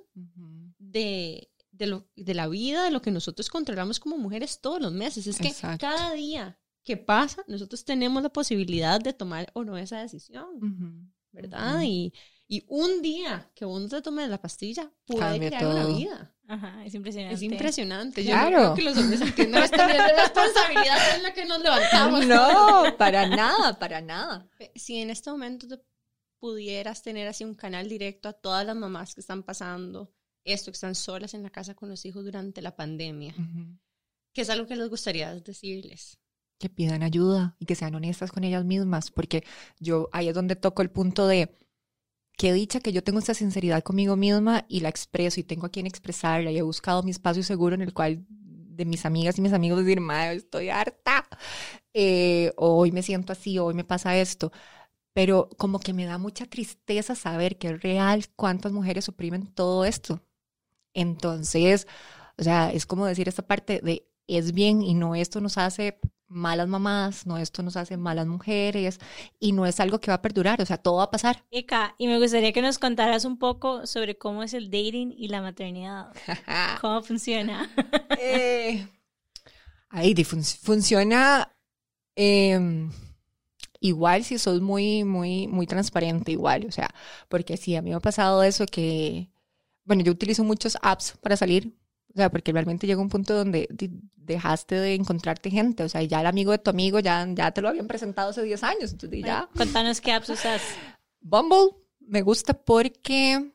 de, 0.78 1.48
de, 1.70 1.86
lo, 1.86 2.08
de 2.16 2.34
la 2.34 2.48
vida, 2.48 2.82
de 2.84 2.90
lo 2.90 3.00
que 3.00 3.12
nosotros 3.12 3.48
controlamos 3.48 4.00
como 4.00 4.18
mujeres 4.18 4.60
todos 4.60 4.80
los 4.82 4.92
meses. 4.92 5.28
Es 5.28 5.38
que 5.38 5.48
Exacto. 5.48 5.86
cada 5.86 6.12
día 6.14 6.58
que 6.90 6.96
pasa, 6.96 7.44
nosotros 7.46 7.84
tenemos 7.84 8.22
la 8.22 8.28
posibilidad 8.30 9.00
de 9.00 9.12
tomar 9.12 9.50
o 9.54 9.62
no 9.64 9.76
esa 9.78 10.00
decisión. 10.00 10.46
Ujú. 10.56 11.10
¿verdad? 11.32 11.76
Ujú. 11.76 11.84
y, 11.84 12.12
y 12.48 12.64
un 12.66 13.02
día 13.02 13.48
que 13.54 13.64
uno 13.64 13.88
se 13.88 14.02
tome 14.02 14.26
la 14.26 14.40
pastilla 14.40 14.90
puede 15.06 15.20
Cambia 15.20 15.48
crear 15.50 15.66
una 15.66 15.82
todo. 15.84 15.96
vida. 15.96 16.34
Ajá, 16.48 16.84
es 16.84 16.92
impresionante. 16.94 17.34
Es 17.36 17.42
impresionante. 17.42 18.24
Yo 18.24 18.30
Claro. 18.32 18.50
no 18.50 18.56
creo 18.56 18.74
que 18.74 18.82
los 18.82 18.98
hombres 18.98 19.20
entiendan 19.20 19.62
esta 19.70 19.86
responsabilidad 19.86 21.16
en 21.16 21.22
la 21.22 21.32
que 21.32 21.44
nos 21.44 21.60
levantamos. 21.62 22.26
No, 22.26 22.96
para 22.98 23.28
nada, 23.28 23.78
para 23.78 24.00
nada. 24.00 24.48
Si 24.74 24.96
en 24.96 25.10
este 25.10 25.30
momento 25.30 25.68
te 25.68 25.80
pudieras 26.40 27.02
tener 27.02 27.28
así 27.28 27.44
un 27.44 27.54
canal 27.54 27.88
directo 27.88 28.28
a 28.28 28.32
todas 28.32 28.66
las 28.66 28.74
mamás 28.74 29.14
que 29.14 29.20
están 29.20 29.44
pasando 29.44 30.12
esto, 30.42 30.72
que 30.72 30.76
están 30.76 30.96
solas 30.96 31.34
en 31.34 31.44
la 31.44 31.50
casa 31.50 31.74
con 31.76 31.88
los 31.88 32.04
hijos 32.04 32.24
durante 32.24 32.60
la 32.62 32.74
pandemia, 32.74 33.34
Ujú. 33.38 33.78
¿qué 34.32 34.40
es 34.42 34.50
algo 34.50 34.66
que 34.66 34.74
les 34.74 34.88
gustaría 34.88 35.32
decirles? 35.34 36.18
Que 36.60 36.68
pidan 36.68 37.02
ayuda 37.02 37.56
y 37.58 37.66
que 37.66 37.74
sean 37.74 37.94
honestas 37.94 38.30
con 38.30 38.44
ellas 38.44 38.64
mismas, 38.64 39.10
porque 39.10 39.44
yo 39.80 40.08
ahí 40.12 40.28
es 40.28 40.34
donde 40.34 40.56
toco 40.56 40.82
el 40.82 40.90
punto 40.90 41.26
de 41.26 41.56
que 42.36 42.52
dicha 42.52 42.80
que 42.80 42.92
yo 42.92 43.02
tengo 43.02 43.18
esta 43.18 43.34
sinceridad 43.34 43.82
conmigo 43.82 44.16
misma 44.16 44.64
y 44.68 44.80
la 44.80 44.90
expreso 44.90 45.40
y 45.40 45.44
tengo 45.44 45.66
a 45.66 45.70
quien 45.70 45.86
expresarla 45.86 46.50
y 46.50 46.58
he 46.58 46.62
buscado 46.62 47.02
mi 47.02 47.10
espacio 47.10 47.42
seguro 47.42 47.74
en 47.74 47.82
el 47.82 47.94
cual 47.94 48.24
de 48.28 48.84
mis 48.84 49.04
amigas 49.06 49.38
y 49.38 49.42
mis 49.42 49.52
amigos 49.52 49.80
decir, 49.80 50.00
madre, 50.00 50.36
estoy 50.36 50.68
harta, 50.68 51.26
eh, 51.94 52.52
hoy 52.56 52.92
me 52.92 53.02
siento 53.02 53.32
así, 53.32 53.58
hoy 53.58 53.74
me 53.74 53.84
pasa 53.84 54.16
esto, 54.16 54.52
pero 55.14 55.48
como 55.58 55.80
que 55.80 55.92
me 55.92 56.06
da 56.06 56.18
mucha 56.18 56.46
tristeza 56.46 57.14
saber 57.14 57.58
que 57.58 57.68
es 57.68 57.82
real 57.82 58.26
cuántas 58.36 58.72
mujeres 58.72 59.08
oprimen 59.08 59.46
todo 59.48 59.84
esto. 59.84 60.22
Entonces, 60.94 61.86
o 62.38 62.42
sea, 62.44 62.72
es 62.72 62.86
como 62.86 63.06
decir 63.06 63.28
esta 63.28 63.46
parte 63.46 63.80
de 63.82 64.06
es 64.28 64.52
bien 64.52 64.82
y 64.82 64.94
no 64.94 65.14
esto 65.14 65.40
nos 65.40 65.58
hace 65.58 65.98
malas 66.30 66.68
mamás, 66.68 67.26
no 67.26 67.36
esto 67.38 67.62
nos 67.62 67.76
hace 67.76 67.96
malas 67.98 68.26
mujeres 68.26 68.98
y 69.38 69.52
no 69.52 69.66
es 69.66 69.80
algo 69.80 70.00
que 70.00 70.10
va 70.10 70.16
a 70.16 70.22
perdurar, 70.22 70.62
o 70.62 70.66
sea, 70.66 70.78
todo 70.78 70.96
va 70.98 71.04
a 71.04 71.10
pasar. 71.10 71.44
Eka, 71.50 71.94
y 71.98 72.06
me 72.06 72.18
gustaría 72.18 72.52
que 72.52 72.62
nos 72.62 72.78
contaras 72.78 73.24
un 73.24 73.38
poco 73.38 73.86
sobre 73.86 74.16
cómo 74.16 74.42
es 74.42 74.54
el 74.54 74.70
dating 74.70 75.12
y 75.16 75.28
la 75.28 75.42
maternidad. 75.42 76.12
¿Cómo 76.80 77.02
funciona? 77.02 77.68
eh, 78.20 78.86
ahí 79.90 80.14
fun- 80.24 80.42
funciona 80.44 81.52
eh, 82.16 82.58
igual 83.80 84.24
si 84.24 84.38
sos 84.38 84.60
muy, 84.60 85.04
muy, 85.04 85.48
muy 85.48 85.66
transparente, 85.66 86.32
igual, 86.32 86.66
o 86.66 86.72
sea, 86.72 86.90
porque 87.28 87.56
sí, 87.56 87.76
a 87.76 87.82
mí 87.82 87.90
me 87.90 87.96
ha 87.96 88.00
pasado 88.00 88.42
eso 88.42 88.66
que, 88.66 89.30
bueno, 89.84 90.02
yo 90.04 90.12
utilizo 90.12 90.44
muchos 90.44 90.78
apps 90.82 91.16
para 91.22 91.36
salir, 91.36 91.74
o 92.12 92.16
sea, 92.16 92.30
porque 92.30 92.52
realmente 92.52 92.86
llega 92.86 93.00
un 93.00 93.08
punto 93.08 93.34
donde 93.34 93.68
dejaste 94.16 94.74
de 94.74 94.94
encontrarte 94.94 95.50
gente, 95.50 95.84
o 95.84 95.88
sea, 95.88 96.02
ya 96.02 96.20
el 96.20 96.26
amigo 96.26 96.52
de 96.52 96.58
tu 96.58 96.70
amigo 96.70 96.98
ya, 96.98 97.26
ya 97.32 97.52
te 97.52 97.62
lo 97.62 97.68
habían 97.68 97.86
presentado 97.86 98.30
hace 98.30 98.42
10 98.42 98.62
años, 98.64 98.92
entonces 98.92 99.22
ya. 99.24 99.48
Contanos 99.56 100.00
qué 100.00 100.12
apps 100.12 100.30
usas. 100.30 100.62
Bumble 101.20 101.76
me 102.00 102.22
gusta 102.22 102.54
porque 102.54 103.52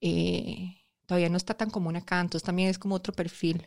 eh, 0.00 0.76
todavía 1.06 1.28
no 1.28 1.36
está 1.36 1.54
tan 1.54 1.70
común 1.70 1.96
acá, 1.96 2.20
entonces 2.20 2.44
también 2.44 2.68
es 2.68 2.78
como 2.78 2.94
otro 2.94 3.12
perfil 3.12 3.66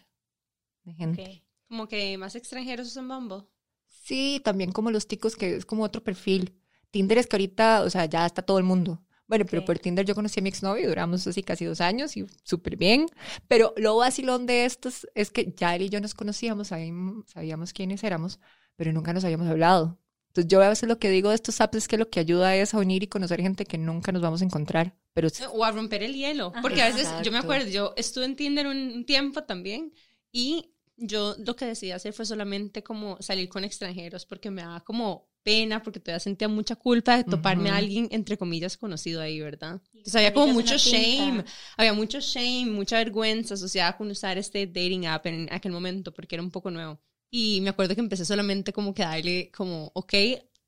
de 0.83 0.93
gente. 0.93 1.21
Ok. 1.23 1.43
Como 1.67 1.87
que 1.87 2.17
más 2.17 2.35
extranjeros 2.35 2.87
usan 2.87 3.07
Bumble. 3.07 3.45
Sí, 3.85 4.41
también 4.43 4.71
como 4.71 4.89
los 4.89 5.07
ticos 5.07 5.35
que 5.35 5.57
es 5.57 5.65
como 5.65 5.83
otro 5.83 6.03
perfil. 6.03 6.59
Tinder 6.89 7.19
es 7.19 7.27
que 7.27 7.35
ahorita, 7.35 7.83
o 7.83 7.89
sea, 7.91 8.05
ya 8.05 8.25
está 8.25 8.41
todo 8.41 8.57
el 8.57 8.63
mundo. 8.63 9.03
Bueno, 9.29 9.45
pero 9.47 9.63
por 9.63 9.77
Tinder 9.77 10.07
yo 10.07 10.15
conocí 10.15 10.39
a 10.39 10.43
mi 10.43 10.49
exnovio 10.49 10.85
y 10.85 10.87
duramos 10.87 11.25
así 11.27 11.43
casi 11.43 11.63
dos 11.63 11.81
años 11.81 12.17
y 12.17 12.25
súper 12.43 12.77
bien. 12.77 13.05
Pero 13.47 13.75
lo 13.77 13.95
vacilón 13.95 14.47
de 14.47 14.65
estos 14.65 15.07
es 15.13 15.29
que 15.29 15.53
ya 15.55 15.75
él 15.75 15.83
y 15.83 15.89
yo 15.89 16.01
nos 16.01 16.15
conocíamos, 16.15 16.69
sabíamos, 16.69 17.29
sabíamos 17.29 17.71
quiénes 17.71 18.03
éramos, 18.03 18.39
pero 18.75 18.91
nunca 18.91 19.13
nos 19.13 19.23
habíamos 19.23 19.47
hablado. 19.47 19.99
Entonces 20.29 20.49
yo 20.49 20.59
a 20.63 20.69
veces 20.69 20.89
lo 20.89 20.97
que 20.97 21.11
digo 21.11 21.29
de 21.29 21.35
estos 21.35 21.61
apps 21.61 21.77
es 21.77 21.87
que 21.87 21.99
lo 21.99 22.09
que 22.09 22.19
ayuda 22.19 22.55
es 22.55 22.73
a 22.73 22.79
unir 22.79 23.03
y 23.03 23.07
conocer 23.07 23.39
gente 23.39 23.65
que 23.65 23.77
nunca 23.77 24.11
nos 24.11 24.23
vamos 24.23 24.41
a 24.41 24.45
encontrar. 24.45 24.97
Pero 25.13 25.27
O 25.53 25.63
a 25.63 25.71
romper 25.71 26.01
el 26.01 26.15
hielo. 26.15 26.47
Ajá. 26.47 26.63
Porque 26.63 26.81
a 26.81 26.87
veces, 26.87 27.07
yo 27.23 27.31
me 27.31 27.37
acuerdo, 27.37 27.69
yo 27.69 27.93
estuve 27.97 28.25
en 28.25 28.35
Tinder 28.35 28.65
un, 28.65 28.77
un 28.77 29.05
tiempo 29.05 29.43
también 29.43 29.93
y 30.31 30.73
yo 30.97 31.35
lo 31.37 31.55
que 31.55 31.65
decidí 31.65 31.91
hacer 31.91 32.13
fue 32.13 32.25
solamente 32.25 32.81
como 32.81 33.21
salir 33.21 33.47
con 33.47 33.63
extranjeros 33.63 34.25
porque 34.25 34.49
me 34.49 34.63
daba 34.63 34.81
como 34.81 35.28
pena, 35.43 35.81
porque 35.83 35.99
todavía 35.99 36.19
sentía 36.19 36.47
mucha 36.47 36.75
culpa 36.75 37.17
de 37.17 37.23
toparme 37.23 37.69
a 37.69 37.73
Ujú. 37.73 37.79
alguien, 37.79 38.07
entre 38.11 38.37
comillas, 38.37 38.77
conocido 38.77 39.21
ahí, 39.21 39.39
¿verdad? 39.39 39.81
Entonces 39.93 40.15
había 40.15 40.33
como 40.33 40.47
mucho 40.53 40.77
shame, 40.77 41.43
había 41.77 41.93
mucho 41.93 42.19
shame, 42.19 42.67
mucha 42.67 42.97
vergüenza 42.97 43.55
asociada 43.55 43.97
con 43.97 44.09
usar 44.09 44.37
este 44.37 44.65
dating 44.67 45.05
app 45.07 45.25
en 45.25 45.47
aquel 45.51 45.71
momento 45.71 46.13
porque 46.13 46.35
era 46.35 46.43
un 46.43 46.51
poco 46.51 46.71
nuevo. 46.71 46.99
Y 47.31 47.61
me 47.61 47.69
acuerdo 47.69 47.93
que 47.95 48.01
empecé 48.01 48.25
solamente 48.25 48.73
como 48.73 48.93
que 48.93 49.03
a 49.03 49.09
darle 49.09 49.51
como, 49.55 49.91
ok, 49.93 50.13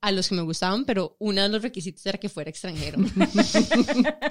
a 0.01 0.11
los 0.11 0.29
que 0.29 0.35
me 0.35 0.41
gustaban, 0.41 0.85
pero 0.85 1.15
uno 1.19 1.41
de 1.43 1.49
los 1.49 1.61
requisitos 1.61 2.05
era 2.05 2.17
que 2.19 2.29
fuera 2.29 2.49
extranjero. 2.49 2.97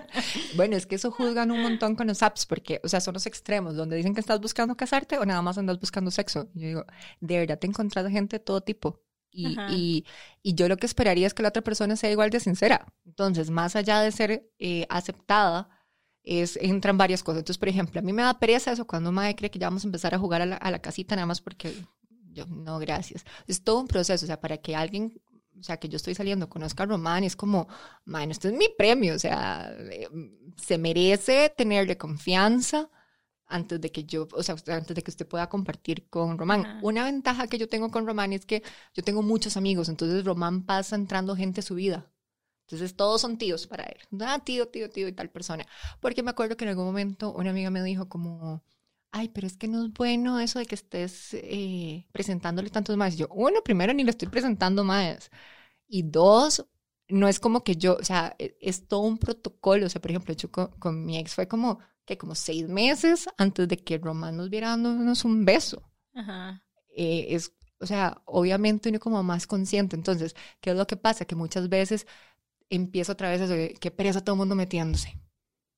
Bueno, 0.55 0.77
es 0.77 0.87
que 0.87 0.97
eso 0.97 1.11
juzgan 1.11 1.51
un 1.51 1.61
montón 1.61 1.95
con 1.97 2.07
los 2.07 2.23
apps, 2.23 2.47
porque, 2.47 2.81
o 2.85 2.89
sea, 2.89 3.01
son 3.01 3.15
los 3.15 3.27
extremos, 3.27 3.77
donde 3.77 3.97
dicen 3.97 4.15
que 4.15 4.21
estás 4.21 4.41
buscando 4.41 4.77
casarte 4.77 5.19
o 5.19 5.25
nada 5.25 5.43
más 5.43 5.59
andas 5.59 5.79
buscando 5.81 6.11
sexo. 6.11 6.49
Yo 6.55 6.67
digo, 6.67 6.85
de 7.21 7.39
verdad 7.39 7.59
te 7.59 7.67
encontrás 7.67 8.09
gente 8.11 8.39
de 8.39 8.45
todo 8.45 8.61
tipo. 8.61 9.01
Y, 9.33 9.57
y, 9.71 10.05
y 10.43 10.55
yo 10.55 10.69
lo 10.69 10.77
que 10.77 10.87
esperaría 10.87 11.27
es 11.27 11.35
que 11.35 11.43
la 11.43 11.51
otra 11.51 11.63
persona 11.63 11.97
sea 11.97 12.11
igual 12.11 12.31
de 12.31 12.41
sincera. 12.41 12.93
Entonces, 13.07 13.51
más 13.51 13.77
allá 13.77 14.01
de 14.01 14.11
ser 14.13 14.51
eh, 14.59 14.87
aceptada, 14.89 15.69
es, 16.23 16.59
entran 16.61 16.99
varias 16.99 17.23
cosas. 17.23 17.41
Entonces, 17.41 17.59
por 17.59 17.69
ejemplo, 17.69 18.01
a 18.01 18.03
mí 18.03 18.13
me 18.13 18.23
da 18.23 18.39
pereza 18.39 18.73
eso 18.73 18.87
cuando 18.87 19.13
madre 19.13 19.37
cree 19.37 19.51
que 19.51 19.59
ya 19.59 19.69
vamos 19.69 19.85
a 19.85 19.89
empezar 19.89 20.15
a 20.15 20.19
jugar 20.19 20.43
a 20.43 20.47
la, 20.47 20.57
a 20.57 20.71
la 20.71 20.81
casita 20.81 21.15
nada 21.17 21.27
más 21.27 21.41
porque 21.41 21.75
yo, 22.33 22.47
no, 22.47 22.79
gracias. 22.79 23.25
Es 23.47 23.63
todo 23.63 23.81
un 23.81 23.89
proceso, 23.89 24.25
o 24.25 24.27
sea, 24.27 24.41
para 24.41 24.59
que 24.59 24.77
alguien, 24.77 25.21
o 25.59 25.63
sea, 25.63 25.79
que 25.79 25.89
yo 25.89 25.97
estoy 25.97 26.15
saliendo, 26.15 26.49
conozca 26.49 26.85
a 26.85 26.87
Román, 26.87 27.25
es 27.25 27.37
como, 27.37 27.69
man, 28.05 28.31
esto 28.31 28.49
es 28.49 28.55
mi 28.55 28.69
premio, 28.77 29.15
o 29.15 29.19
sea, 29.19 29.73
eh, 29.79 30.09
se 30.57 30.79
merece 30.79 31.53
tenerle 31.57 31.97
confianza 31.97 32.91
antes 33.51 33.81
de 33.81 33.93
que 33.93 34.05
yo, 34.05 34.29
o 34.33 34.43
sea, 34.43 34.57
antes 34.69 34.95
de 34.95 35.03
que 35.03 35.11
usted 35.11 35.27
pueda 35.27 35.49
compartir 35.49 36.09
con 36.09 36.39
Román. 36.39 36.65
Ajá. 36.65 36.81
Una 36.83 37.05
ventaja 37.05 37.47
que 37.47 37.59
yo 37.59 37.69
tengo 37.69 37.91
con 37.91 38.07
Román 38.07 38.33
es 38.33 38.47
que 38.47 38.63
yo 38.95 39.03
tengo 39.03 39.23
muchos 39.23 39.57
amigos, 39.57 39.89
entonces 39.89 40.25
Román 40.25 40.65
pasa 40.65 40.97
entrando 40.97 41.37
gente 41.37 41.61
a 41.61 41.63
su 41.63 41.75
vida. 41.75 42.11
Entonces 42.67 42.95
todos 42.95 43.21
son 43.21 43.37
tíos 43.37 43.67
para 43.67 43.85
él. 43.85 43.99
Ah, 44.21 44.39
tío, 44.45 44.69
tío, 44.69 44.89
tío 44.91 45.09
y 45.09 45.13
tal 45.13 45.29
persona. 45.31 45.67
Porque 46.01 46.23
me 46.23 46.31
acuerdo 46.31 46.57
que 46.57 46.65
en 46.65 46.71
algún 46.71 46.85
momento 46.85 47.33
una 47.33 47.51
amiga 47.51 47.69
me 47.71 47.83
dijo 47.83 48.09
como, 48.09 48.63
ay, 49.11 49.29
pero 49.31 49.47
es 49.49 49.57
que 49.57 49.67
no 49.69 49.85
es 49.85 49.93
bueno 49.93 50.39
eso 50.39 50.61
de 50.61 50.67
que 50.67 50.77
estés 50.77 51.35
eh, 51.35 52.07
presentándole 52.13 52.71
tantos 52.71 52.97
más. 52.97 53.17
Yo, 53.17 53.27
uno, 53.33 53.63
primero 53.65 53.93
ni 53.93 54.05
le 54.05 54.11
estoy 54.11 54.29
presentando 54.29 54.85
más. 54.85 55.31
Y 55.89 56.03
dos, 56.03 56.65
no 57.11 57.29
es 57.29 57.41
como 57.41 57.65
que 57.65 57.77
yo, 57.77 57.97
o 58.01 58.05
sea, 58.05 58.35
e- 58.39 58.57
es, 58.61 58.87
todo 58.89 59.01
un 59.01 59.19
protocolo. 59.19 59.87
O 59.87 59.89
sea, 59.89 60.01
por 60.01 60.11
ejemplo, 60.11 60.35
yo 60.35 60.51
con, 60.51 60.69
con 60.79 61.05
mi 61.05 61.19
ex 61.19 61.35
fue 61.35 61.49
como, 61.49 61.79
que 62.05 62.19
como 62.19 62.35
seis 62.35 62.69
meses 62.69 63.29
antes 63.39 63.69
de 63.69 63.77
que 63.79 63.99
Román 63.99 64.37
nos 64.37 64.51
viera 64.51 64.71
dándonos 64.71 65.25
un 65.25 65.45
beso. 65.45 65.83
Ajá. 66.15 66.63
Eh, 66.97 67.29
es, 67.31 67.53
o 67.79 67.87
sea, 67.87 68.21
obviamente 68.27 68.89
uno 68.89 69.01
como 69.01 69.23
más 69.23 69.47
consciente. 69.47 69.97
Entonces, 69.97 70.35
¿qué 70.61 70.71
es 70.71 70.77
lo 70.77 70.87
que 70.87 70.97
pasa? 70.97 71.25
Que 71.25 71.35
muchas 71.35 71.69
veces 71.69 72.07
empiezo 72.69 73.13
otra 73.13 73.31
vez 73.31 73.49
de 73.49 73.75
que 73.75 73.91
pereza 73.91 74.23
todo 74.23 74.35
el 74.35 74.39
mundo 74.39 74.55
metiéndose, 74.55 75.21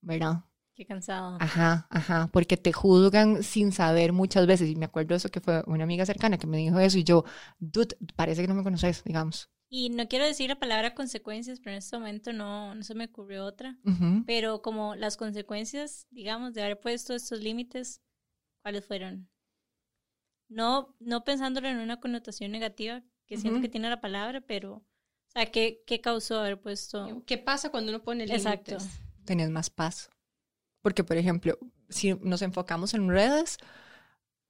¿verdad? 0.01 0.45
Qué 0.75 0.87
cansado. 0.87 1.37
Ajá, 1.39 1.87
ajá, 1.91 2.31
porque 2.33 2.57
te 2.57 2.73
juzgan 2.73 3.43
sin 3.43 3.73
saber 3.73 4.13
muchas 4.13 4.47
veces. 4.47 4.71
Y 4.71 4.77
me 4.77 4.87
acuerdo 4.87 5.15
eso 5.15 5.29
que 5.29 5.41
fue 5.41 5.63
una 5.67 5.85
amiga 5.85 6.07
cercana 6.07 6.39
que 6.39 6.47
me 6.47 6.57
dijo 6.57 6.79
eso 6.79 6.99
y 6.99 7.05
yo, 7.05 7.25
dude, 7.59 7.97
parece 8.17 8.43
que 8.43 8.49
no 8.49 8.55
me 8.55 8.63
conoces, 8.63 9.05
digamos. 9.05 9.51
Y 9.69 9.89
no 9.91 10.07
quiero 10.07 10.27
decir 10.27 10.51
la 10.51 10.59
palabra 10.59 10.95
consecuencias, 10.95 11.59
pero 11.59 11.73
en 11.73 11.79
este 11.79 11.97
momento 11.97 12.33
no, 12.33 12.75
no 12.75 12.83
se 12.83 12.95
me 12.95 13.07
ocurrió 13.07 13.45
otra. 13.45 13.79
Ujú. 13.85 14.23
Pero 14.27 14.61
como 14.63 14.95
las 14.95 15.17
consecuencias, 15.17 16.07
digamos, 16.11 16.53
de 16.55 16.63
haber 16.63 16.81
puesto 16.81 17.15
estos 17.15 17.41
límites, 17.41 18.03
¿cuáles 18.63 18.87
fueron? 18.87 19.29
No, 20.49 20.95
no 21.01 21.25
pensándolo 21.25 21.69
en 21.69 21.79
una 21.79 22.01
connotación 22.01 22.51
negativa 22.51 23.03
que 23.27 23.39
siento 23.39 23.59
Ujú. 23.59 23.63
que 23.63 23.69
tiene 23.71 23.89
la 23.89 24.01
palabra, 24.03 24.43
pero, 24.43 24.75
o 24.75 24.85
sea, 25.33 25.51
¿qué, 25.51 25.83
qué 25.87 26.01
causó 26.03 26.41
haber 26.41 26.61
puesto? 26.61 27.23
¿Qué 27.27 27.39
pasa 27.39 27.71
cuando 27.71 27.91
uno 27.93 28.03
pone 28.03 28.27
límites? 28.27 28.45
Exacto. 28.45 28.79
Tenés 29.25 29.51
más 29.51 29.71
paz. 29.71 30.11
Porque, 30.83 31.05
por 31.05 31.17
ejemplo, 31.17 31.59
si 31.89 32.15
nos 32.17 32.43
enfocamos 32.43 32.95
en 32.95 33.09
redes, 33.09 33.59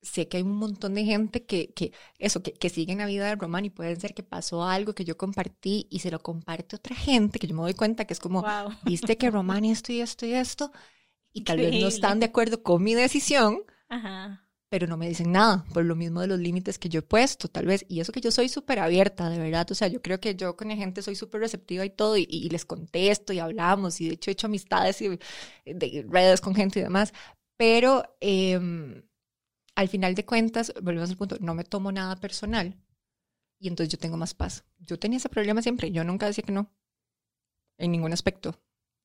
sé 0.02 0.28
que 0.28 0.38
hay 0.38 0.42
un 0.42 0.56
montón 0.56 0.94
de 0.94 1.04
gente 1.04 1.44
que, 1.46 1.72
que 1.74 1.92
eso, 2.18 2.42
que, 2.42 2.52
que 2.52 2.70
sigue 2.70 2.92
en 2.92 2.98
la 2.98 3.06
vida 3.06 3.26
de 3.26 3.36
Román 3.36 3.64
y 3.64 3.70
puede 3.70 3.94
ser 3.96 4.14
que 4.14 4.22
pasó 4.24 4.64
algo 4.64 4.94
que 4.94 5.04
yo 5.04 5.16
compartí 5.16 5.86
y 5.90 6.00
se 6.00 6.10
lo 6.10 6.20
comparte 6.22 6.76
otra 6.76 6.96
gente, 6.96 7.38
que 7.38 7.46
yo 7.46 7.54
me 7.54 7.62
doy 7.62 7.74
cuenta 7.74 8.04
que 8.06 8.14
es 8.14 8.20
como, 8.20 8.44
Wow. 8.44 8.72
viste 8.82 9.16
que 9.18 9.30
Román 9.30 9.64
esto 9.64 9.92
y 9.92 10.00
esto 10.00 10.26
y 10.26 10.34
esto, 10.34 10.72
y 11.32 11.42
tal 11.42 11.60
vez 11.60 11.74
no 11.74 11.88
Increíble. 11.88 11.88
están 11.88 12.20
de 12.20 12.26
acuerdo 12.26 12.62
con 12.62 12.82
mi 12.84 12.94
decisión, 12.94 13.62
Ajá. 13.88 14.41
Pero 14.72 14.86
no 14.86 14.96
me 14.96 15.06
dicen 15.06 15.32
nada 15.32 15.66
por 15.74 15.84
lo 15.84 15.94
mismo 15.94 16.22
de 16.22 16.28
los 16.28 16.38
límites 16.38 16.78
que 16.78 16.88
yo 16.88 17.00
he 17.00 17.02
puesto, 17.02 17.46
tal 17.48 17.66
vez. 17.66 17.84
Y 17.90 18.00
eso 18.00 18.10
que 18.10 18.22
yo 18.22 18.30
soy 18.30 18.48
súper 18.48 18.78
abierta, 18.78 19.28
de 19.28 19.38
verdad. 19.38 19.70
O 19.70 19.74
sea, 19.74 19.86
yo 19.88 20.00
creo 20.00 20.18
que 20.18 20.34
yo 20.34 20.56
con 20.56 20.68
la 20.68 20.76
gente 20.76 21.02
soy 21.02 21.14
súper 21.14 21.42
receptiva 21.42 21.84
y 21.84 21.90
todo, 21.90 22.16
y, 22.16 22.48
les 22.48 22.64
contesto 22.64 23.34
y 23.34 23.38
hablamos, 23.38 24.00
y 24.00 24.08
de 24.08 24.14
hecho 24.14 24.30
he 24.30 24.32
hecho 24.32 24.46
amistades 24.46 25.02
y 25.02 25.18
de 25.66 26.06
redes 26.08 26.40
con 26.40 26.54
gente 26.54 26.80
y 26.80 26.84
demás. 26.84 27.12
Pero 27.58 28.16
em, 28.20 29.02
al 29.74 29.88
final 29.90 30.14
de 30.14 30.24
cuentas, 30.24 30.72
volvemos 30.82 31.10
al 31.10 31.18
punto, 31.18 31.36
no 31.40 31.54
me 31.54 31.64
tomo 31.64 31.92
nada 31.92 32.16
personal 32.16 32.74
y 33.58 33.68
entonces 33.68 33.92
yo 33.92 33.98
tengo 33.98 34.16
más 34.16 34.32
paz. 34.32 34.64
Yo 34.78 34.98
tenía 34.98 35.18
ese 35.18 35.28
problema 35.28 35.60
siempre, 35.60 35.90
yo 35.92 36.02
nunca 36.02 36.26
decía 36.26 36.44
que 36.44 36.52
no, 36.52 36.72
en 37.76 37.92
ningún 37.92 38.14
aspecto. 38.14 38.58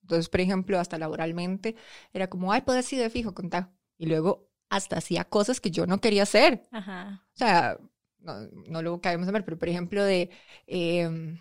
Entonces, 0.04 0.30
por 0.30 0.40
ejemplo, 0.40 0.80
hasta 0.80 0.98
laboralmente 0.98 1.76
era 2.14 2.30
como, 2.30 2.54
ay, 2.54 2.62
puedes 2.62 2.92
ir 2.94 3.00
de 3.02 3.10
fijo, 3.10 3.34
contá. 3.34 3.74
Y 3.98 4.06
luego 4.06 4.47
hasta 4.70 4.98
hacía 4.98 5.26
cosas 5.26 5.60
que 5.62 5.72
yo 5.72 5.86
no 5.88 6.00
quería 6.00 6.24
hacer. 6.24 6.68
Ajá. 6.72 7.26
O 7.34 7.38
sea, 7.38 7.78
no, 8.20 8.48
no 8.68 8.82
lo 8.82 9.02
caemos 9.02 9.28
a 9.28 9.32
ver, 9.32 9.46
pero 9.46 9.58
por 9.58 9.70
ejemplo, 9.70 10.04
de 10.04 10.30
eh, 10.68 11.38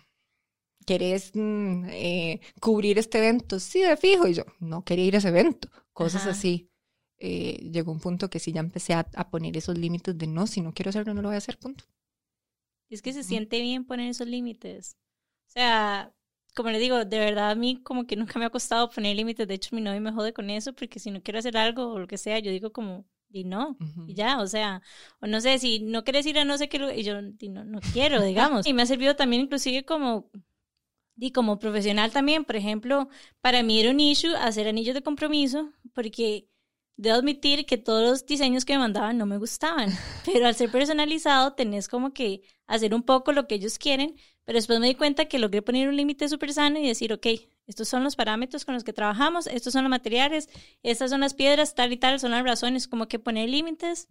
¿querés 0.85 1.31
mm, 1.35 1.85
eh, 1.89 2.41
cubrir 2.59 2.97
este 2.97 3.19
evento? 3.19 3.59
Sí, 3.59 3.81
de 3.81 3.97
fijo. 3.97 4.27
Y 4.27 4.33
yo 4.33 4.43
no 4.59 4.83
quería 4.83 5.05
ir 5.05 5.15
a 5.15 5.17
ese 5.19 5.29
evento. 5.29 5.69
Cosas 5.93 6.21
Ajá. 6.21 6.31
así. 6.31 6.69
Eh, 7.19 7.69
llegó 7.71 7.91
un 7.91 7.99
punto 7.99 8.29
que 8.29 8.39
sí 8.39 8.51
ya 8.51 8.59
empecé 8.59 8.93
a, 8.93 9.07
a 9.15 9.29
poner 9.29 9.57
esos 9.57 9.77
límites 9.77 10.17
de 10.17 10.27
no, 10.27 10.45
si 10.47 10.61
no 10.61 10.73
quiero 10.73 10.89
hacerlo, 10.89 11.13
no 11.13 11.21
lo 11.21 11.29
voy 11.29 11.35
a 11.35 11.39
hacer, 11.39 11.57
punto. 11.57 11.83
Es 12.89 13.01
que 13.01 13.11
se 13.11 13.23
siente 13.23 13.59
bien 13.59 13.85
poner 13.85 14.09
esos 14.09 14.27
límites. 14.27 14.95
O 15.47 15.51
sea, 15.51 16.13
como 16.55 16.69
le 16.69 16.79
digo, 16.79 17.03
de 17.03 17.19
verdad 17.19 17.51
a 17.51 17.55
mí 17.55 17.81
como 17.83 18.05
que 18.05 18.15
nunca 18.15 18.39
me 18.39 18.45
ha 18.45 18.49
costado 18.49 18.89
poner 18.89 19.15
límites. 19.15 19.47
De 19.47 19.55
hecho, 19.55 19.75
mi 19.75 19.81
novio 19.81 19.99
me 19.99 20.11
jode 20.13 20.33
con 20.33 20.49
eso 20.49 20.73
porque 20.73 20.99
si 20.99 21.11
no 21.11 21.21
quiero 21.21 21.39
hacer 21.39 21.57
algo 21.57 21.93
o 21.93 21.99
lo 21.99 22.07
que 22.07 22.17
sea, 22.17 22.39
yo 22.39 22.51
digo 22.51 22.71
como, 22.71 23.05
y 23.29 23.43
no, 23.43 23.77
y 24.07 24.13
ya, 24.13 24.39
o 24.39 24.47
sea, 24.47 24.81
o 25.19 25.27
no 25.27 25.41
sé, 25.41 25.59
si 25.59 25.79
no 25.79 26.03
quieres 26.03 26.25
ir 26.25 26.39
a 26.39 26.45
no 26.45 26.57
sé 26.57 26.69
qué, 26.69 26.77
y 26.95 27.03
yo 27.03 27.21
no, 27.21 27.63
no 27.65 27.79
quiero, 27.93 28.21
digamos. 28.21 28.65
y 28.67 28.73
me 28.73 28.81
ha 28.81 28.85
servido 28.85 29.15
también 29.15 29.43
inclusive 29.43 29.83
como, 29.85 30.29
y 31.15 31.31
como 31.31 31.59
profesional 31.59 32.11
también, 32.11 32.45
por 32.45 32.55
ejemplo, 32.55 33.09
para 33.41 33.63
mí 33.63 33.79
era 33.79 33.91
un 33.91 33.99
issue 33.99 34.35
hacer 34.35 34.67
anillos 34.67 34.95
de 34.95 35.01
compromiso 35.01 35.71
porque 35.93 36.47
debo 36.95 37.17
admitir 37.17 37.65
que 37.65 37.77
todos 37.77 38.03
los 38.03 38.25
diseños 38.25 38.65
que 38.65 38.73
me 38.73 38.79
mandaban 38.79 39.17
no 39.17 39.25
me 39.25 39.37
gustaban, 39.37 39.89
pero 40.25 40.47
al 40.47 40.55
ser 40.55 40.71
personalizado 40.71 41.53
tenés 41.53 41.87
como 41.87 42.13
que 42.13 42.41
hacer 42.65 42.93
un 42.93 43.03
poco 43.03 43.31
lo 43.31 43.47
que 43.47 43.55
ellos 43.55 43.77
quieren, 43.77 44.15
pero 44.45 44.57
después 44.57 44.79
me 44.79 44.87
di 44.87 44.95
cuenta 44.95 45.25
que 45.25 45.39
logré 45.39 45.61
poner 45.61 45.89
un 45.89 45.95
límite 45.95 46.27
súper 46.29 46.53
sano 46.53 46.79
y 46.79 46.87
decir, 46.87 47.13
ok, 47.13 47.27
estos 47.67 47.89
son 47.89 48.03
los 48.03 48.15
parámetros 48.15 48.65
con 48.65 48.73
los 48.73 48.83
que 48.83 48.93
trabajamos, 48.93 49.45
estos 49.47 49.73
son 49.73 49.83
los 49.83 49.89
materiales, 49.89 50.49
estas 50.83 51.11
son 51.11 51.19
las 51.19 51.33
piedras, 51.33 51.75
tal 51.75 51.91
y 51.91 51.97
tal, 51.97 52.19
son 52.19 52.31
las 52.31 52.43
razones, 52.43 52.87
como 52.87 53.07
que 53.07 53.19
poner 53.19 53.49
límites. 53.49 54.07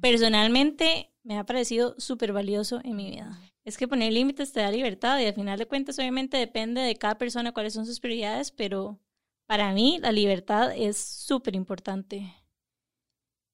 Personalmente 0.00 1.10
me 1.22 1.38
ha 1.38 1.44
parecido 1.44 1.94
súper 1.98 2.32
valioso 2.32 2.80
en 2.84 2.96
mi 2.96 3.10
vida. 3.10 3.40
Es 3.64 3.76
que 3.78 3.88
poner 3.88 4.12
límites 4.12 4.52
te 4.52 4.60
da 4.60 4.70
libertad 4.70 5.18
y 5.18 5.24
al 5.26 5.34
final 5.34 5.58
de 5.58 5.66
cuentas 5.66 5.98
obviamente 5.98 6.36
depende 6.36 6.82
de 6.82 6.96
cada 6.96 7.18
persona 7.18 7.52
cuáles 7.52 7.72
son 7.72 7.86
sus 7.86 7.98
prioridades, 7.98 8.50
pero 8.50 8.98
para 9.46 9.72
mí 9.72 9.98
la 10.00 10.12
libertad 10.12 10.72
es 10.76 10.98
súper 10.98 11.56
importante. 11.56 12.34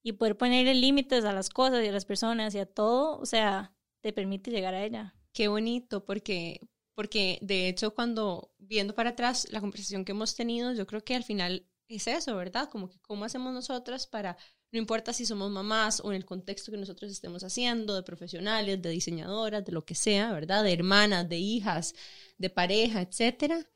Y 0.02 0.12
poder 0.12 0.36
ponerle 0.36 0.74
límites 0.74 1.24
a 1.24 1.32
las 1.32 1.48
cosas 1.48 1.82
y 1.84 1.88
a 1.88 1.92
las 1.92 2.04
personas 2.04 2.54
y 2.54 2.58
a 2.58 2.66
todo, 2.66 3.18
o 3.18 3.24
sea, 3.24 3.72
te 4.02 4.12
permite 4.12 4.50
llegar 4.50 4.74
a 4.74 4.84
ella. 4.84 5.14
Qué 5.32 5.48
bonito, 5.48 6.04
porque, 6.04 6.60
porque 6.94 7.38
de 7.42 7.68
hecho 7.68 7.94
cuando 7.94 8.52
viendo 8.58 8.94
para 8.94 9.10
atrás 9.10 9.46
la 9.50 9.60
conversación 9.60 10.04
que 10.04 10.12
hemos 10.12 10.34
tenido, 10.34 10.72
yo 10.72 10.86
creo 10.86 11.04
que 11.04 11.14
al 11.14 11.24
final 11.24 11.66
es 11.88 12.06
eso, 12.06 12.34
¿verdad? 12.36 12.68
Como 12.70 12.88
que 12.88 12.98
cómo 13.00 13.24
hacemos 13.24 13.52
nosotras 13.52 14.06
para, 14.06 14.36
no 14.72 14.78
importa 14.78 15.12
si 15.12 15.26
somos 15.26 15.50
mamás 15.50 16.00
o 16.00 16.10
en 16.12 16.16
el 16.16 16.24
contexto 16.24 16.72
que 16.72 16.78
nosotros 16.78 17.10
estemos 17.10 17.44
haciendo, 17.44 17.94
de 17.94 18.02
profesionales, 18.02 18.80
de 18.80 18.90
diseñadoras, 18.90 19.64
de 19.64 19.72
lo 19.72 19.84
que 19.84 19.94
sea, 19.94 20.32
¿verdad? 20.32 20.64
De 20.64 20.72
hermanas, 20.72 21.28
de 21.28 21.38
hijas, 21.38 21.94
de 22.38 22.50
pareja, 22.50 23.02
etcétera. 23.02 23.66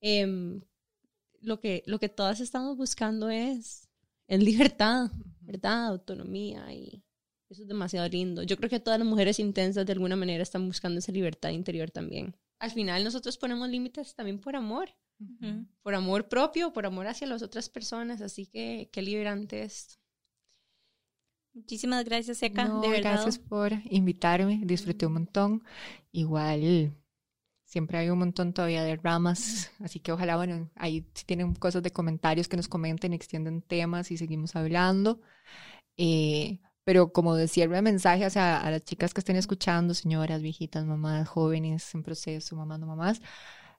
Eh, 0.00 0.60
lo 1.40 1.60
que, 1.60 1.82
lo 1.86 1.98
que 1.98 2.08
todas 2.08 2.40
estamos 2.40 2.76
buscando 2.76 3.30
es, 3.30 3.88
es 4.28 4.42
libertad, 4.42 5.10
¿verdad? 5.40 5.86
Autonomía 5.88 6.72
y 6.72 7.04
eso 7.50 7.62
es 7.62 7.68
demasiado 7.68 8.08
lindo. 8.08 8.42
Yo 8.42 8.56
creo 8.56 8.70
que 8.70 8.80
todas 8.80 8.98
las 8.98 9.06
mujeres 9.06 9.38
intensas 9.38 9.84
de 9.84 9.92
alguna 9.92 10.16
manera 10.16 10.42
están 10.42 10.66
buscando 10.66 11.00
esa 11.00 11.12
libertad 11.12 11.50
interior 11.50 11.90
también. 11.90 12.34
Al 12.62 12.70
final 12.70 13.02
nosotros 13.02 13.36
ponemos 13.36 13.68
límites 13.68 14.14
también 14.14 14.38
por 14.38 14.54
amor, 14.54 14.88
por 15.82 15.96
amor 15.96 16.28
propio, 16.28 16.72
por 16.72 16.86
amor 16.86 17.08
hacia 17.08 17.26
las 17.26 17.42
otras 17.42 17.68
personas, 17.68 18.20
así 18.20 18.46
que 18.46 18.88
qué 18.92 19.02
liberante 19.02 19.64
es. 19.64 19.98
Muchísimas 21.54 22.04
gracias, 22.04 22.40
Eka, 22.40 22.66
No, 22.66 22.80
de 22.80 22.88
verdad. 22.88 23.14
gracias 23.14 23.40
por 23.40 23.72
invitarme, 23.90 24.60
disfruté 24.64 25.06
un 25.06 25.14
montón. 25.14 25.64
Igual 26.12 26.94
siempre 27.64 27.98
hay 27.98 28.10
un 28.10 28.20
montón 28.20 28.52
todavía 28.52 28.84
de 28.84 28.94
ramas, 28.94 29.72
así 29.80 29.98
que 29.98 30.12
ojalá, 30.12 30.36
bueno, 30.36 30.70
ahí 30.76 31.04
si 31.14 31.24
tienen 31.24 31.54
cosas 31.56 31.82
de 31.82 31.90
comentarios 31.90 32.46
que 32.46 32.56
nos 32.56 32.68
comenten, 32.68 33.12
extienden 33.12 33.60
temas 33.62 34.12
y 34.12 34.16
seguimos 34.18 34.54
hablando. 34.54 35.20
Eh, 35.96 36.60
pero 36.84 37.12
como 37.12 37.34
de 37.36 37.48
cierre 37.48 37.76
de 37.76 37.82
mensaje 37.82 38.24
hacia 38.24 38.60
a 38.60 38.70
las 38.70 38.82
chicas 38.84 39.14
que 39.14 39.20
estén 39.20 39.36
escuchando, 39.36 39.94
señoras, 39.94 40.42
viejitas, 40.42 40.84
mamás, 40.84 41.28
jóvenes 41.28 41.94
en 41.94 42.02
proceso, 42.02 42.56
mamás, 42.56 42.80
no 42.80 42.86
mamás, 42.86 43.20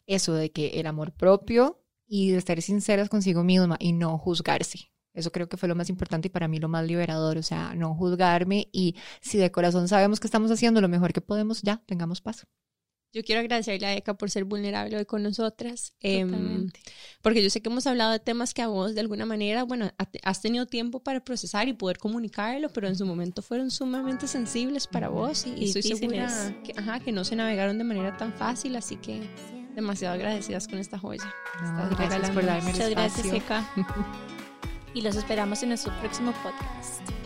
eso 0.08 0.34
de 0.34 0.52
que 0.52 0.80
el 0.80 0.88
amor 0.88 1.12
propio 1.14 1.82
y 2.08 2.32
de 2.32 2.38
estar 2.38 2.62
sinceras 2.62 3.10
consigo 3.10 3.44
misma 3.44 3.78
y 3.80 3.94
no 3.94 4.18
juzgarse. 4.18 4.92
Eso 5.14 5.32
creo 5.32 5.48
que 5.48 5.58
fue 5.58 5.70
lo 5.70 5.76
más 5.76 5.90
importante 5.90 6.28
y 6.28 6.32
para 6.32 6.48
mí 6.48 6.60
lo 6.60 6.70
más 6.70 6.86
liberador, 6.86 7.38
o 7.38 7.44
sea, 7.44 7.76
no 7.76 7.94
juzgarme 7.96 8.70
y 8.72 8.96
si 9.22 9.38
de 9.38 9.52
corazón 9.52 9.88
sabemos 9.88 10.20
que 10.20 10.28
estamos 10.28 10.52
haciendo 10.52 10.82
lo 10.82 10.90
mejor 10.90 11.14
que 11.14 11.22
podemos, 11.22 11.62
ya, 11.62 11.84
tengamos 11.86 12.22
paz. 12.22 12.48
Yo 13.14 13.24
quiero 13.24 13.42
agradecerle 13.42 13.86
a 13.86 13.96
Eka 13.96 14.16
por 14.16 14.32
ser 14.32 14.44
vulnerable 14.44 14.98
hoy 14.98 15.06
con 15.06 15.22
nosotras, 15.22 15.94
em, 16.02 16.70
porque 17.22 17.44
yo 17.44 17.50
sé 17.52 17.62
que 17.62 17.70
hemos 17.70 17.86
hablado 17.86 18.12
de 18.12 18.20
temas 18.20 18.56
que 18.56 18.64
a 18.64 18.68
vos 18.68 18.96
de 18.96 19.02
alguna 19.02 19.26
manera, 19.28 19.64
bueno, 19.64 19.92
ha- 20.00 20.08
has 20.24 20.42
tenido 20.42 20.66
tiempo 20.66 21.00
para 21.00 21.20
procesar 21.24 21.68
y 21.68 21.74
poder 21.74 22.00
comunicarlo, 22.00 22.70
pero 22.70 22.88
en 22.88 22.96
su 22.96 23.06
momento 23.06 23.44
fueron 23.44 23.70
sumamente 23.70 24.28
sensibles 24.28 24.88
para 24.88 25.10
vos 25.10 25.46
y, 25.46 25.54
y 25.54 25.66
estoy 25.66 25.84
segura 25.84 26.28
que, 26.64 26.74
ajá, 26.76 27.00
que 27.02 27.12
no 27.12 27.24
se 27.24 27.36
navegaron 27.36 27.78
de 27.78 27.84
manera 27.84 28.18
tan 28.18 28.34
fácil, 28.34 28.76
así 28.76 28.96
que 28.98 29.22
demasiado 29.76 30.16
agradecidas 30.16 30.68
con 30.68 30.80
esta 30.80 30.98
joya. 30.98 31.24
No, 31.62 31.90
gracias 31.96 32.32
por 32.32 32.46
darme 32.46 32.72
el 32.72 32.76
Muchas 32.76 32.90
gracias. 32.90 33.32
Eka. 33.34 33.70
y 34.96 35.02
los 35.02 35.16
esperamos 35.16 35.62
en 35.62 35.70
nuestro 35.70 35.94
próximo 36.00 36.32
podcast. 36.44 37.23